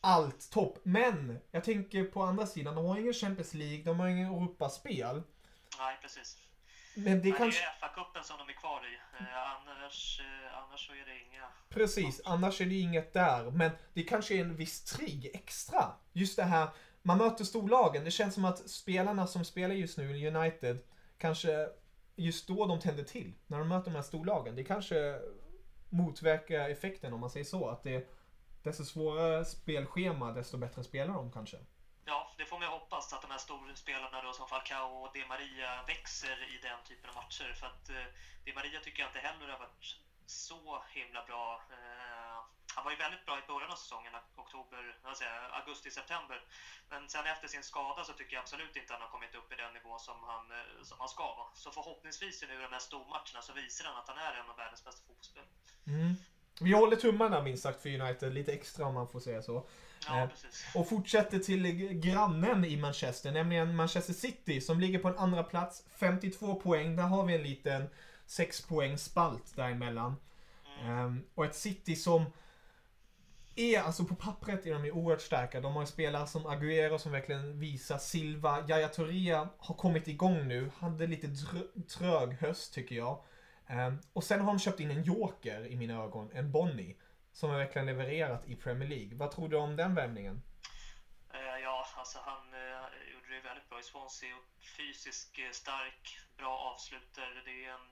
[0.02, 0.78] allt topp.
[0.84, 5.22] Men jag tänker på andra sidan, de har ingen Champions League, de har ingen Europaspel.
[5.80, 6.38] Nej, precis.
[6.96, 7.62] Men det Det kanske...
[7.62, 8.96] är ju FA-cupen som de är kvar i.
[9.24, 11.44] Eh, Annars, eh, annars så är det inga...
[11.70, 13.52] Precis, annars är det inget där.
[13.52, 15.92] Men det kanske är en viss trigg extra.
[16.14, 16.68] Just det här,
[17.02, 18.04] man möter storlagen.
[18.04, 20.80] Det känns som att spelarna som spelar just nu i United,
[21.18, 21.70] kanske
[22.16, 23.34] just då de tänder till.
[23.48, 24.56] När de möter de här storlagen.
[24.56, 25.20] Det kanske
[25.90, 27.70] motverkar effekten om man säger så.
[27.70, 28.06] Att det är
[28.64, 31.58] desto svårare spelschema, desto bättre spelar de kanske.
[32.08, 35.26] Ja, det får man ju hoppas att de här storspelarna då som Falcao och Di
[35.26, 37.54] Maria växer i den typen av matcher.
[37.60, 38.08] För att eh,
[38.46, 41.62] Di Maria tycker jag inte heller har varit så himla bra.
[41.76, 42.38] Eh,
[42.76, 46.40] han var ju väldigt bra i början av säsongen, oktober, vad säger augusti, september.
[46.90, 49.50] Men sen efter sin skada så tycker jag absolut inte att han har kommit upp
[49.54, 51.48] i den nivå som han, eh, som han ska vara.
[51.54, 54.56] Så förhoppningsvis nu i de här stormatcherna så visar han att han är en av
[54.56, 55.50] världens bästa fotbollsspelare.
[55.88, 56.14] Mm.
[56.60, 59.68] Vi håller tummarna minst sagt för United, lite extra om man får säga så.
[60.08, 60.30] Ja, Eh.
[60.76, 65.84] Och fortsätter till grannen i Manchester, nämligen Manchester City som ligger på en andra plats
[66.00, 66.96] 52 poäng.
[66.96, 67.90] Där har vi en liten
[68.26, 70.16] 6 poäng spalt däremellan.
[70.84, 72.26] Ehm, och ett City som
[73.56, 75.62] är, alltså på pappret är de ju oerhört starka.
[75.62, 78.66] De har spelare som Agüero som verkligen visar Silva.
[78.70, 80.72] Yaya Touré har kommit igång nu.
[80.78, 81.28] Hade lite
[81.88, 83.20] trög höst tycker jag.
[83.68, 86.96] Ehm, och sen har de köpt in en joker i mina ögon, en Bonnie.
[87.36, 89.18] Som har verkligen levererat i Premier League.
[89.18, 90.42] Vad tror du om den värvningen?
[91.34, 94.38] Eh, Ja, alltså han eh, gjorde det väldigt bra i Swansea.
[94.78, 97.42] Fysisk, eh, stark, bra avslutare.
[97.46, 97.88] Det är en...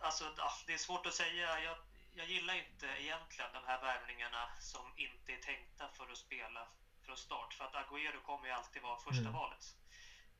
[0.00, 0.24] Alltså,
[0.66, 1.60] det är svårt att säga.
[1.60, 1.76] Jag,
[2.14, 6.68] jag gillar inte egentligen de här värvningarna som inte är tänkta för att spela
[7.04, 7.54] från start.
[7.54, 9.64] För att Agüero kommer ju alltid vara första valet.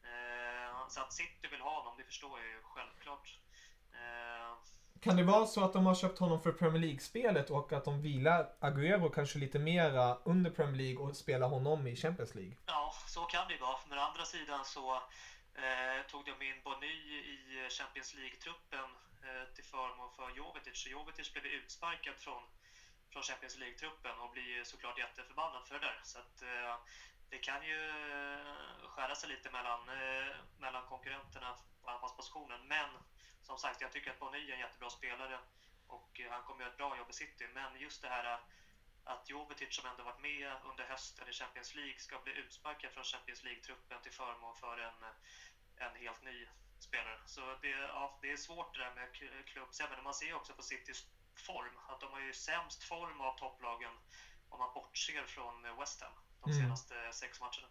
[0.03, 3.39] Eh, så att City vill ha honom, det förstår jag ju självklart.
[5.01, 8.03] Kan det vara så att de har köpt honom för Premier League-spelet och att de
[8.03, 12.57] vilar Agüero kanske lite mera under Premier League och spelar honom i Champions League?
[12.67, 13.79] Ja, så kan det ju vara.
[13.89, 14.95] Men å andra sidan så
[15.65, 16.97] eh, tog de in Bonny
[17.35, 18.89] i Champions League-truppen
[19.27, 20.77] eh, till förmån för Jovetic.
[20.83, 22.43] Så Jovetic blev utsparkad från,
[23.13, 26.01] från Champions League-truppen och blir ju såklart jätteförbannad för det där.
[26.05, 26.75] Så att, eh,
[27.31, 31.51] det kan ju eh, skära sig lite mellan, eh, mellan konkurrenterna
[31.83, 32.61] på anfallspositionen.
[32.69, 32.91] Men
[33.47, 35.37] som sagt, jag tycker att Bonny är en jättebra spelare
[35.87, 37.47] och eh, han kommer göra ett bra jobb i City.
[37.55, 38.39] Men just det här
[39.05, 43.05] att Jovetic som ändå varit med under hösten i Champions League ska bli utsparkad från
[43.05, 44.99] Champions League-truppen till förmån för en,
[45.77, 46.47] en helt ny
[46.79, 47.19] spelare.
[47.27, 49.81] Så det, ja, det är svårt det där med k- klubbs.
[49.91, 51.07] Men man ser också på Citys
[51.47, 53.93] form att de har ju sämst form av topplagen
[54.49, 56.63] om man bortser från West Ham de Mm.
[56.63, 57.69] senaste sex matcherna.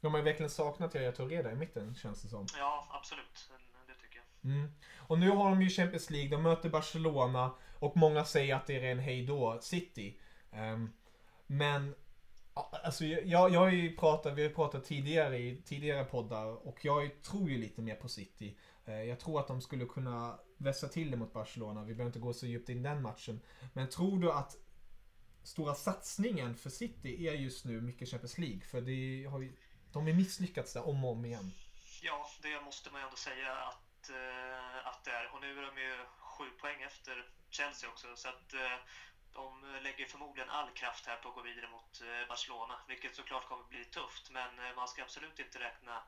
[0.00, 2.46] De har ju verkligen saknat Yaya Touré där i mitten, känns det som.
[2.56, 3.50] Ja, absolut.
[3.88, 4.50] Det tycker jag.
[4.52, 4.68] Mm.
[4.96, 8.76] Och nu har de ju Champions League, de möter Barcelona och många säger att det
[8.76, 10.18] är en hejdå City.
[10.52, 10.92] Um,
[11.46, 11.94] men
[12.54, 17.22] alltså jag, jag har ju pratat, vi har pratat tidigare i tidigare poddar och jag
[17.22, 18.56] tror ju lite mer på City.
[18.84, 21.84] Eh, jag tror att de skulle kunna vässa till det mot Barcelona.
[21.84, 23.40] Vi behöver inte gå så djupt in i den matchen.
[23.72, 24.56] Men tror du att
[25.42, 28.60] stora satsningen för City är just nu mycket Champions League?
[28.60, 29.52] För det har ju,
[29.92, 31.52] de har misslyckats där om och om igen.
[32.00, 35.34] Ja, det måste man ju ändå säga att, eh, att det är.
[35.34, 38.16] Och nu är de ju sju poäng efter Chelsea också.
[38.16, 38.76] Så att eh,
[39.32, 42.80] de lägger förmodligen all kraft här på att gå vidare mot eh, Barcelona.
[42.88, 44.30] Vilket såklart kommer bli tufft.
[44.30, 46.02] Men man ska absolut inte räkna,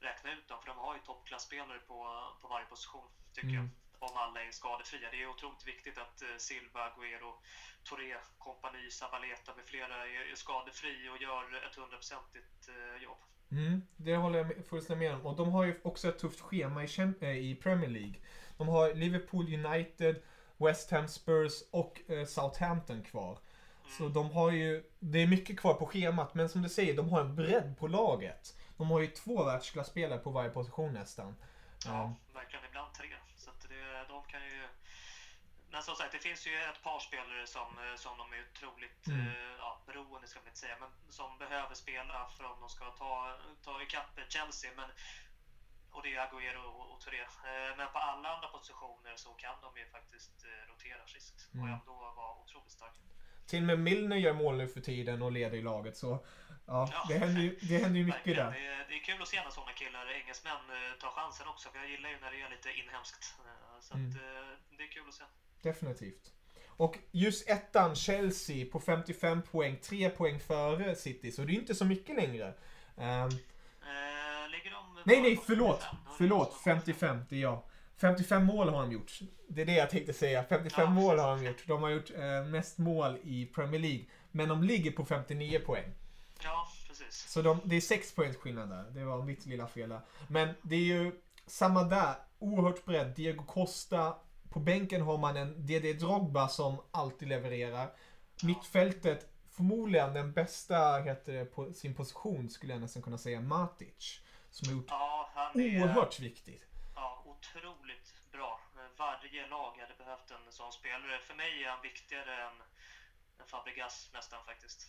[0.00, 0.60] räkna ut dem.
[0.60, 1.96] För de har ju toppklassspelare på,
[2.40, 3.68] på varje position, tycker jag.
[3.98, 5.10] Om alla är skadefria.
[5.10, 7.34] Det är otroligt viktigt att Silva, Agüero,
[7.84, 12.68] Touré, kompani, Zabaleta med flera är, skadefri och gör ett hundraprocentigt
[13.00, 13.18] jobb.
[13.50, 15.26] Mm, det håller jag fullständigt med om.
[15.26, 18.14] Och de har ju också ett tufft schema i, eh, Premier League.
[18.56, 20.22] De har Liverpool United,
[20.56, 23.38] West Ham Spurs och eh, Southampton kvar.
[23.98, 27.08] Så de har ju, det är mycket kvar på schemat, men som du säger, de
[27.08, 28.56] har en bredd på laget.
[28.76, 31.36] De har ju två världsklasspelare på varje position nästan.
[31.86, 32.64] Ja, verkligen.
[32.64, 33.08] Ibland tre.
[33.36, 33.60] Så att,
[34.00, 34.62] Eh, de kan ju...
[35.72, 39.06] Men som sagt, det finns ju ett par spelare som, eh, som de är otroligt
[39.06, 39.20] Mm.
[39.26, 42.90] eh, ja, beroende, ska man inte säga, men som behöver spela för om de ska
[42.90, 44.70] ta, ta ikapp Chelsea.
[44.76, 44.88] Men,
[45.90, 47.20] och det är Agüero och, och Touré.
[47.20, 51.54] Eh, Men på alla andra positioner så kan de ju faktiskt eh, rotera friskt och
[51.66, 51.72] Mm.
[51.72, 52.94] ändå vara otroligt starka.
[53.46, 56.24] Till och med Milner gör mål nu för tiden och leder i laget så
[56.66, 57.04] ja, Ja.
[57.08, 58.46] det händer ju, det händer ju mycket Verkligen.
[58.46, 58.52] där.
[58.52, 60.60] Det är, det är kul att se när sådana killar, engelsmän,
[61.00, 61.70] tar chansen också.
[61.70, 63.34] För jag gillar ju när det är lite inhemskt.
[63.80, 64.08] Så Mm.
[64.08, 64.14] att,
[64.78, 65.24] det är kul att se.
[65.62, 66.32] Definitivt.
[66.66, 71.74] Och just ettan, Chelsea, på 55 poäng, 3 poäng före City, så det är inte
[71.74, 72.54] så mycket längre.
[72.96, 73.28] De
[75.04, 75.82] nej, nej, förlåt.
[75.82, 75.96] 55?
[76.06, 77.62] Då är det Förlåt, de som har 55, det är jag.
[77.96, 79.18] 55 mål har de gjort.
[79.48, 80.44] Det är det jag tänkte säga.
[80.48, 80.90] 55 Ja.
[80.90, 81.66] mål har de gjort.
[81.66, 84.04] De har gjort eh, mest mål i Premier League.
[84.30, 85.92] Men de ligger på 59 poäng.
[86.42, 87.30] Ja, precis.
[87.30, 88.84] Så de, det är 6 poängs skillnad där.
[88.90, 90.00] Det var mitt lilla fel där.
[90.28, 91.12] Men det är ju
[91.46, 92.14] samma där.
[92.38, 93.14] Oerhört bredd.
[93.16, 94.14] Diego Costa.
[94.50, 97.92] På bänken har man en DD Drogba som alltid levererar.
[98.42, 104.20] Mittfältet, förmodligen den bästa heter det, på sin position skulle jag nästan kunna säga, Matic.
[104.50, 106.66] Som har gjort Ja, han är oerhört viktigt.
[106.94, 108.60] ja, otroligt bra.
[108.98, 111.18] Varje lag hade behövt en sån spelare.
[111.18, 112.56] För mig är han viktigare än,
[113.40, 114.88] än Fabregas nästan faktiskt.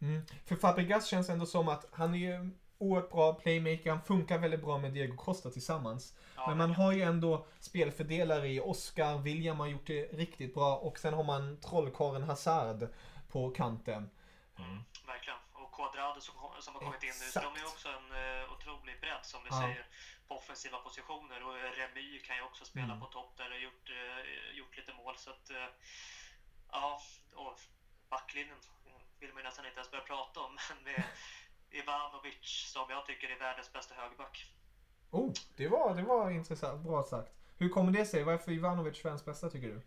[0.00, 0.22] Mm.
[0.46, 3.90] För Fabregas känns ändå som att han är ju oerhört bra playmaker.
[3.90, 6.14] Han funkar väldigt bra med Diego Costa tillsammans.
[6.36, 10.76] Ja, Men man har ju ändå spelfördelare i Oscar, William har gjort det riktigt bra
[10.76, 12.88] och sen har man trollkarlen Hazard
[13.28, 14.10] på kanten.
[14.58, 15.38] Mm, verkligen.
[15.52, 17.14] Och Quadrado som, som har kommit in nu.
[17.14, 17.46] Så Exakt.
[17.54, 19.60] de är också en uh, otrolig bredd som du Ja.
[19.60, 19.86] säger
[20.28, 21.44] på offensiva positioner.
[21.46, 23.00] Och eh, Remy kan ju också spela Mm.
[23.00, 25.14] på topp där och gjort, eh, gjort lite mål.
[25.16, 25.68] Så att, eh,
[26.72, 27.00] ja,
[27.34, 27.60] och
[28.10, 28.56] backlinjen
[29.20, 30.56] vill man ju nästan inte ens börja prata om.
[30.68, 31.02] Men med
[31.74, 34.46] Ivanovic som jag tycker är världens bästa högerback.
[35.10, 36.82] Oh, det var, det var intressant.
[36.82, 37.32] Bra sagt.
[37.56, 38.22] Hur kommer det sig?
[38.24, 39.82] Varför Ivanovic världens bästa tycker du?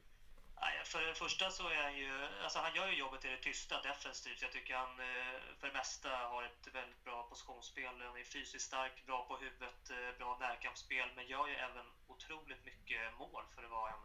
[0.91, 2.11] För det första så är han ju,
[2.43, 4.41] alltså han gör ju jobbet i det tysta defensivt.
[4.41, 8.01] Jag tycker han eh, för det mesta har ett väldigt bra positionsspel.
[8.01, 12.65] Han är fysiskt stark, bra på huvudet, eh, bra närkampsspel, men gör ju även otroligt
[12.65, 14.03] mycket mål för att vara en,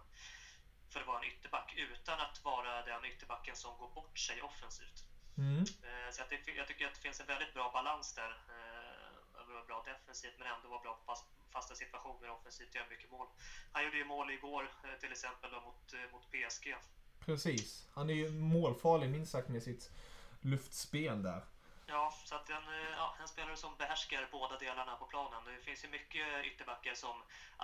[0.93, 5.11] för att vara en ytterback utan att vara den ytterbacken som går bort sig offensivt.
[5.39, 5.59] Mm.
[5.61, 8.30] Eh, Så det, jag tycker att det finns en väldigt bra balans där.
[8.30, 12.87] Eh, Att vara bra defensivt men ändå vara bra på fast, fasta situationer offensivt, göra
[12.91, 13.26] mycket mål.
[13.72, 16.76] Han gjorde ju mål igår eh, till exempel då, mot, eh, mot PSG.
[17.24, 17.87] Precis.
[17.95, 19.91] Han är ju målfarlig minst sagt med sitt
[20.41, 21.45] luftspel där.
[21.87, 22.82] Ja, så att en, eh, ja,
[23.22, 25.40] en spelare som behärskar båda delarna på planen.
[25.44, 27.16] Det finns ju mycket ytterbackar som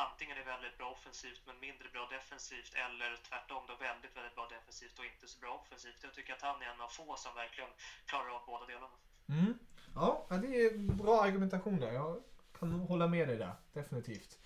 [0.04, 4.46] antingen är väldigt bra offensivt men mindre bra defensivt eller tvärtom då väldigt, väldigt bra
[4.56, 6.00] defensivt och inte så bra offensivt.
[6.06, 7.72] Jag tycker att han är en av få som verkligen
[8.10, 8.96] klarar av båda delarna.
[9.36, 9.52] Mm.
[10.00, 10.70] Ja, det är
[11.02, 11.92] bra argumentation där.
[11.92, 12.22] Jag
[12.58, 13.54] kan hålla med dig där.
[13.72, 14.38] Definitivt.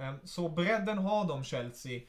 [0.00, 2.00] Ehm, så bredden har de, Chelsea.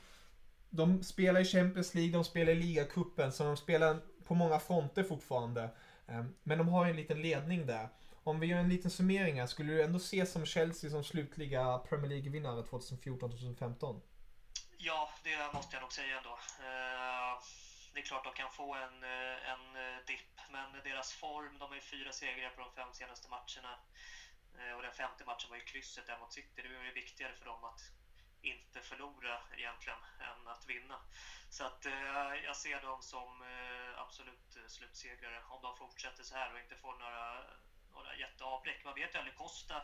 [0.69, 5.03] De spelar i Champions League, de spelar i ligacupen, så de spelar på många fronter
[5.03, 5.69] fortfarande.
[6.07, 7.87] Ehm, men de har en liten ledning där.
[8.23, 11.77] Om vi gör en liten summering här, skulle du ändå se som Chelsea som slutliga
[11.77, 14.01] Premier League-vinnare 2014-2015?
[14.77, 16.39] Ja, det måste jag nog säga ändå.
[16.69, 17.33] Eh,
[17.93, 21.65] det är klart de kan få en, eh, en eh, dipp, men deras form, de
[21.69, 23.73] har ju fyra segrar på de fem senaste matcherna.
[24.75, 26.61] Och den femte matchen var ju krysset där mot City.
[26.61, 27.81] Det var ju viktigare för dem att
[28.41, 30.97] inte förlora egentligen än att vinna.
[31.49, 36.53] Så att eh, jag ser dem som eh, absolut slutsegrare om de fortsätter så här
[36.53, 37.43] och inte får några,
[37.93, 38.79] några jätteavbräck.
[38.85, 39.77] Man vet ju aldrig, Costa,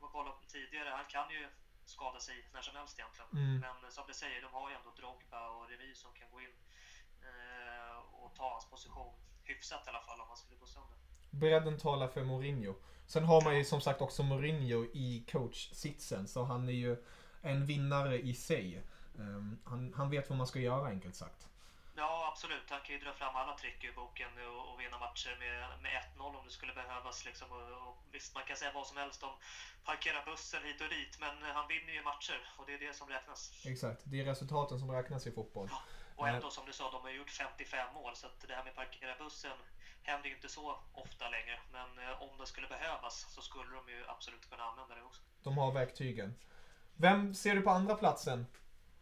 [0.00, 1.48] man kollar på tidigare, han kan ju
[1.84, 3.30] skada sig när som helst egentligen.
[3.32, 3.60] Mm.
[3.82, 6.54] Men som du säger, de har ju ändå Drogba och Remy som kan gå in
[7.28, 10.98] eh, och ta hans position hyfsat i alla fall om han skulle gå sönder.
[11.30, 12.74] Bredden talar för Mourinho.
[13.06, 17.04] Sen har man ju som sagt också Mourinho i coach-sitsen, så han är ju
[17.42, 18.82] en vinnare i sig.
[19.18, 21.48] Ehm, han, han vet vad man ska göra enkelt sagt.
[22.30, 22.70] Ja, absolut.
[22.70, 25.92] Han kan ju dra fram alla trick ur boken och, och vinna matcher med, med
[26.18, 27.24] 1-0 om det skulle behövas.
[27.24, 27.48] Liksom.
[27.56, 29.34] Och, och, visst, man kan säga vad som helst om
[29.84, 33.08] parkera bussen hit och dit, men han vinner ju matcher och det är det som
[33.08, 33.40] räknas.
[33.72, 35.68] Exakt, det är resultaten som räknas i fotboll.
[36.16, 38.74] Och ändå, som du sa, de har gjort 55 mål, så att det här med
[38.74, 39.58] parkera bussen
[40.02, 41.56] händer ju inte så ofta längre.
[41.76, 45.22] Men eh, om det skulle behövas så skulle de ju absolut kunna använda det också.
[45.42, 46.34] De har verktygen.
[46.96, 48.46] Vem ser du på andra platsen?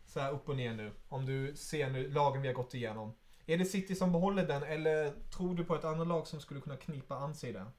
[0.08, 0.92] Så här upp och ner nu.
[1.08, 3.16] Om du ser nu lagen vi har gått igenom.
[3.46, 6.60] Är det City som behåller den eller tror du på ett annat lag som skulle
[6.60, 7.70] kunna knipa an sig där?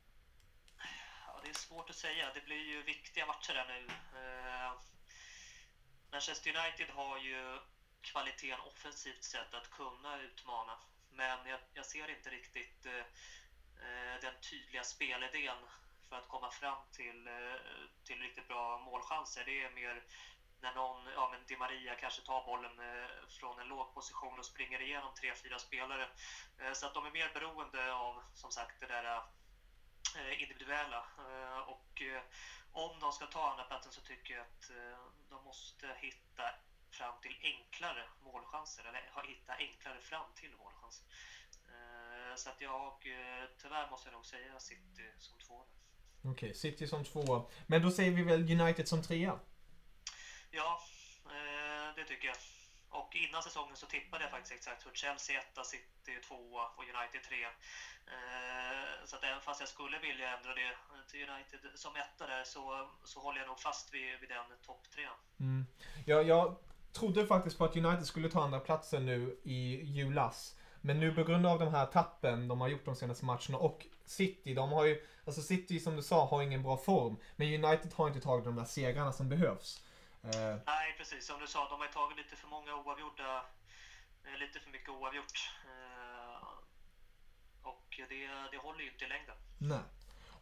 [1.28, 2.26] Ja, det är svårt att säga.
[2.34, 3.88] Det blir ju viktiga matcher där nu.
[4.20, 4.72] Eh,
[6.12, 7.60] Manchester United har ju
[8.02, 10.74] kvaliteten offensivt sett att kunna utmana.
[11.12, 15.62] Men jag, jag ser inte riktigt eh, den tydliga spelidén
[16.10, 17.60] för att komma fram till, eh,
[18.04, 19.44] till riktigt bra målchanser.
[19.46, 20.04] Det är mer
[20.62, 24.46] när någon, ja men Di Maria kanske tar bollen eh, från en låg position och
[24.46, 26.08] springer igenom tre, fyra spelare.
[26.60, 29.06] Eh, så att de är mer beroende av, som sagt, det där
[30.18, 31.06] eh, individuella.
[31.68, 32.02] Och
[32.72, 34.72] om de ska ta andra platsen så tycker jag att
[35.30, 36.44] de måste hitta
[36.92, 41.06] fram till enklare målchanser, eller hitta enklare fram till målchanser.
[42.36, 42.94] Så att jag,
[43.62, 45.66] tyvärr måste jag nog säga City som två.
[46.24, 47.46] Okej, City som tvåa.
[47.68, 49.40] Men då säger vi väl United som trea?
[50.52, 50.82] Ja,
[51.26, 52.38] eh, det tycker jag.
[52.90, 57.24] Och innan säsongen så tippade jag faktiskt exakt hur Chelsea etta, City tvåa och United
[57.30, 57.52] trea.
[58.16, 60.72] Eh, så att även fast jag skulle vilja ändra det
[61.10, 64.84] till United som etta där så, så håller jag nog fast vid, vid den topp
[64.94, 65.20] trean.
[65.40, 65.66] Mm.
[66.06, 66.56] Jag, jag
[66.94, 70.56] trodde faktiskt på att United skulle ta andra platsen nu i julas.
[70.82, 73.86] Men nu på grund av de här tappen de har gjort de senaste matcherna och
[74.06, 77.18] City, de har ju, alltså City som du sa har ingen bra form.
[77.36, 79.82] Men United har inte tagit de där segrarna som behövs.
[80.24, 81.26] Eh, Nej, precis.
[81.26, 83.46] Som du sa, de har tagit lite för många oavgjorda,
[84.24, 85.50] eh, lite för mycket oavgjort.
[85.66, 86.48] Eh,
[87.62, 89.36] Och det, det håller ju inte i längden.
[89.58, 89.80] nej.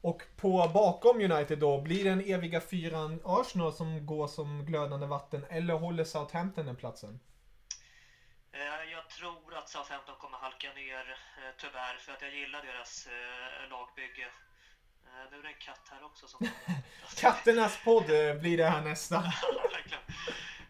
[0.01, 5.45] Och på bakom United då, blir den eviga fyran Arsenal som går som glödande vatten
[5.49, 7.19] eller håller Southampton den platsen?
[8.51, 13.07] Eh, Jag tror att Southampton kommer halka ner, eh, tyvärr, för att jag gillar deras
[13.69, 14.31] lagbygge.
[15.17, 16.39] Eh, Nu är det en katt här också som...
[17.23, 19.17] Katternas podd eh, blir det här nästa.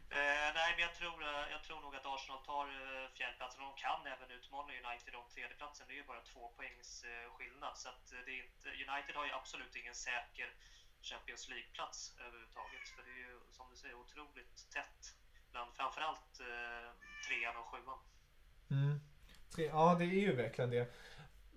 [0.09, 3.69] Eh, nej, men jag tror, eh, jag tror nog att Arsenal tar eh, fjärdeplatsen och
[3.71, 5.87] de kan även utmana United om tredjeplatsen.
[5.87, 7.73] Det är ju bara två poängs eh, skillnad.
[7.77, 10.49] Så att det är inte, United har ju absolut ingen säker
[11.09, 12.85] Champions League-plats överhuvudtaget.
[12.95, 15.01] För det är ju, som du säger, otroligt tätt
[15.51, 16.87] bland framförallt eh,
[17.25, 17.99] trean och sjuan.
[18.71, 18.99] Mm.
[19.55, 20.85] Tre, ja, det är ju verkligen det.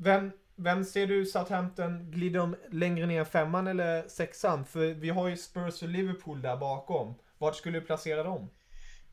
[0.03, 4.65] Vem, vem ser du Southampton, glider de längre ner femman eller sexan?
[4.67, 7.15] För vi har ju Spurs och Liverpool där bakom.
[7.39, 8.51] Vart skulle du placera dem?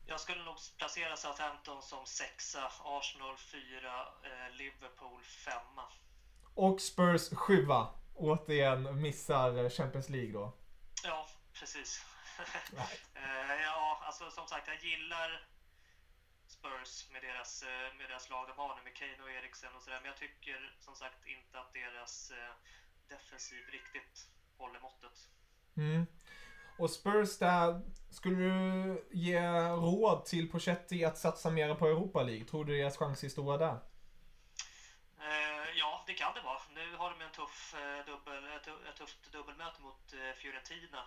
[0.06, 5.82] Jag skulle nog placera Southampton som sexa, Arsenal fyra, eh, Liverpool femma.
[6.54, 7.88] Och Spurs sjua.
[8.14, 10.56] Återigen missar eh, Champions League då.
[11.04, 12.04] Ja, precis.
[13.14, 15.48] Eh, ja, alltså som sagt, jag gillar
[16.58, 19.82] Spurs med deras, eh, med deras lag de har nu med Kane och Eriksen och
[19.82, 19.98] sådär.
[20.02, 22.54] Men jag tycker som sagt inte att deras eh,
[23.08, 25.28] defensiv riktigt håller måttet.
[25.76, 26.06] Mm.
[26.78, 27.80] Och Spurs där,
[28.10, 29.40] skulle du ge
[29.70, 32.44] råd till Pochetti att satsa mer på Europa League?
[32.44, 33.78] Tror du deras chans är stora där?
[35.20, 36.60] Eh, ja, det kan det vara.
[36.74, 37.74] Nu har de en tuff,
[38.06, 41.04] dubbel, ett, tu- ett tufft dubbelmöte mot Fiorentina.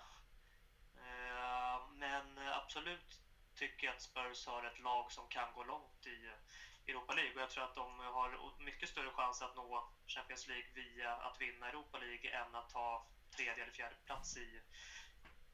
[1.95, 3.19] Men absolut
[3.55, 7.41] tycker att Spurs har ett lag som kan gå långt i eh, Europa League och
[7.41, 7.87] jag tror att de
[8.17, 8.29] har
[8.65, 13.05] mycket större chans att nå Champions League via att vinna Europa League än att ta
[13.35, 14.47] tredje eller fjärde plats i,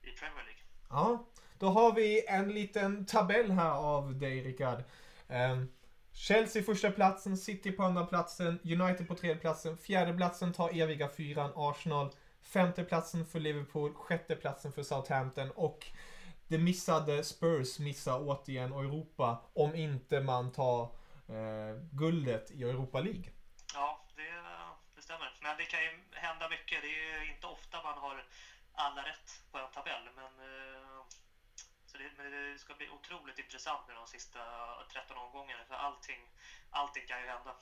[0.08, 0.64] i Premier League.
[0.90, 1.26] Ja,
[1.60, 4.84] då har vi en liten tabell här av dig Rickard.
[5.28, 5.72] Um,
[6.14, 11.10] Chelsea första platsen, City på andra platsen, United på tredje platsen, fjärde platsen tar eviga
[11.10, 12.10] fyran Arsenal,
[12.42, 15.88] femte platsen för Liverpool, sjätte platsen för Southampton och
[16.48, 20.82] det missade Spurs missar återigen Europa om inte man tar
[21.30, 23.30] eh, guldet i Europa League.
[23.74, 24.32] Ja, det,
[24.96, 25.38] det stämmer.
[25.42, 26.82] Men det kan ju hända mycket.
[26.82, 28.26] Det är ju inte ofta man har
[28.74, 30.06] alla rätt på en tabell.
[30.16, 31.00] Men, eh,
[31.86, 34.40] så det, men det ska bli otroligt intressant nu de sista
[34.94, 35.64] 13 omgångarna.
[35.68, 36.22] För allting,
[36.70, 37.56] allting kan ju hända.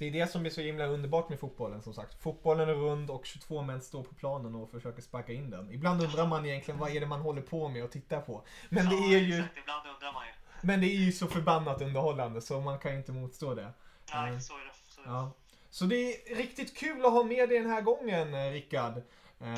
[0.00, 2.22] Det är det som är så himla underbart med fotbollen som sagt.
[2.22, 5.70] Fotbollen är rund och 22 män står på planen och försöker sparka in den.
[5.72, 8.42] Ibland undrar man egentligen vad är det man håller på med och tittar på.
[8.68, 10.32] Men det Ja, är ju, Exakt, ibland undrar man ju.
[10.62, 13.72] men det är ju så förbannat underhållande så man kan ju inte motstå det.
[14.14, 14.40] Nej, Mm.
[14.40, 14.72] så är det.
[14.88, 15.10] Så är det.
[15.12, 15.30] Ja.
[15.70, 18.96] Så det är riktigt kul att ha med dig den här gången eh, Rickard.
[18.96, 19.02] Eh,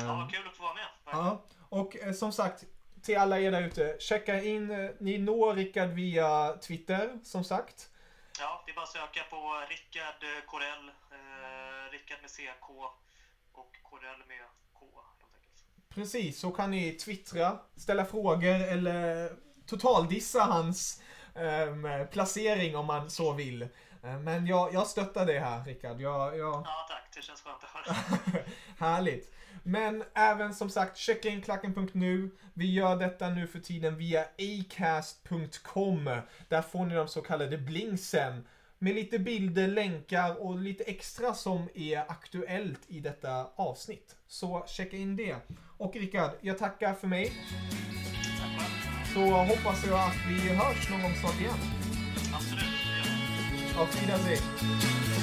[0.05, 0.83] Ja, vad kul att få vara med.
[1.05, 2.63] Ja, och eh, som sagt,
[3.01, 7.89] till alla er där ute, checka in, eh, ni når Rickard via Twitter, som sagt.
[8.39, 12.69] Ja, det är bara att söka på Rickard eh, Corell, eh, Rickard med CK
[13.51, 14.85] och Corell med K
[15.19, 15.89] helt enkelt.
[15.89, 19.29] Precis, så kan ni twittra, ställa frågor eller
[19.65, 21.01] totaldissa hans
[21.35, 23.61] ehm, placering om man så vill.
[24.03, 26.01] Eh, Men jag, jag stöttar det här Rickard.
[26.01, 27.09] Jag, jag, Ja, tack.
[27.15, 27.95] Det känns skönt att höra.
[28.77, 29.33] Härligt.
[29.63, 32.29] Men även som sagt, checka in klacken.nu.
[32.53, 36.09] Vi gör detta nu för tiden via acast.com.
[36.47, 38.47] Där får ni de så kallade blingsen.
[38.79, 44.15] Med lite bilder, länkar och lite extra som är aktuellt i detta avsnitt.
[44.27, 45.35] Så checka in det.
[45.77, 47.33] Och Rickard, jag tackar för mig.
[49.13, 51.57] Så hoppas jag att vi hörs någon gång snart igen.
[52.33, 52.63] Absolut.
[53.77, 55.22] Auf Wiedersehen.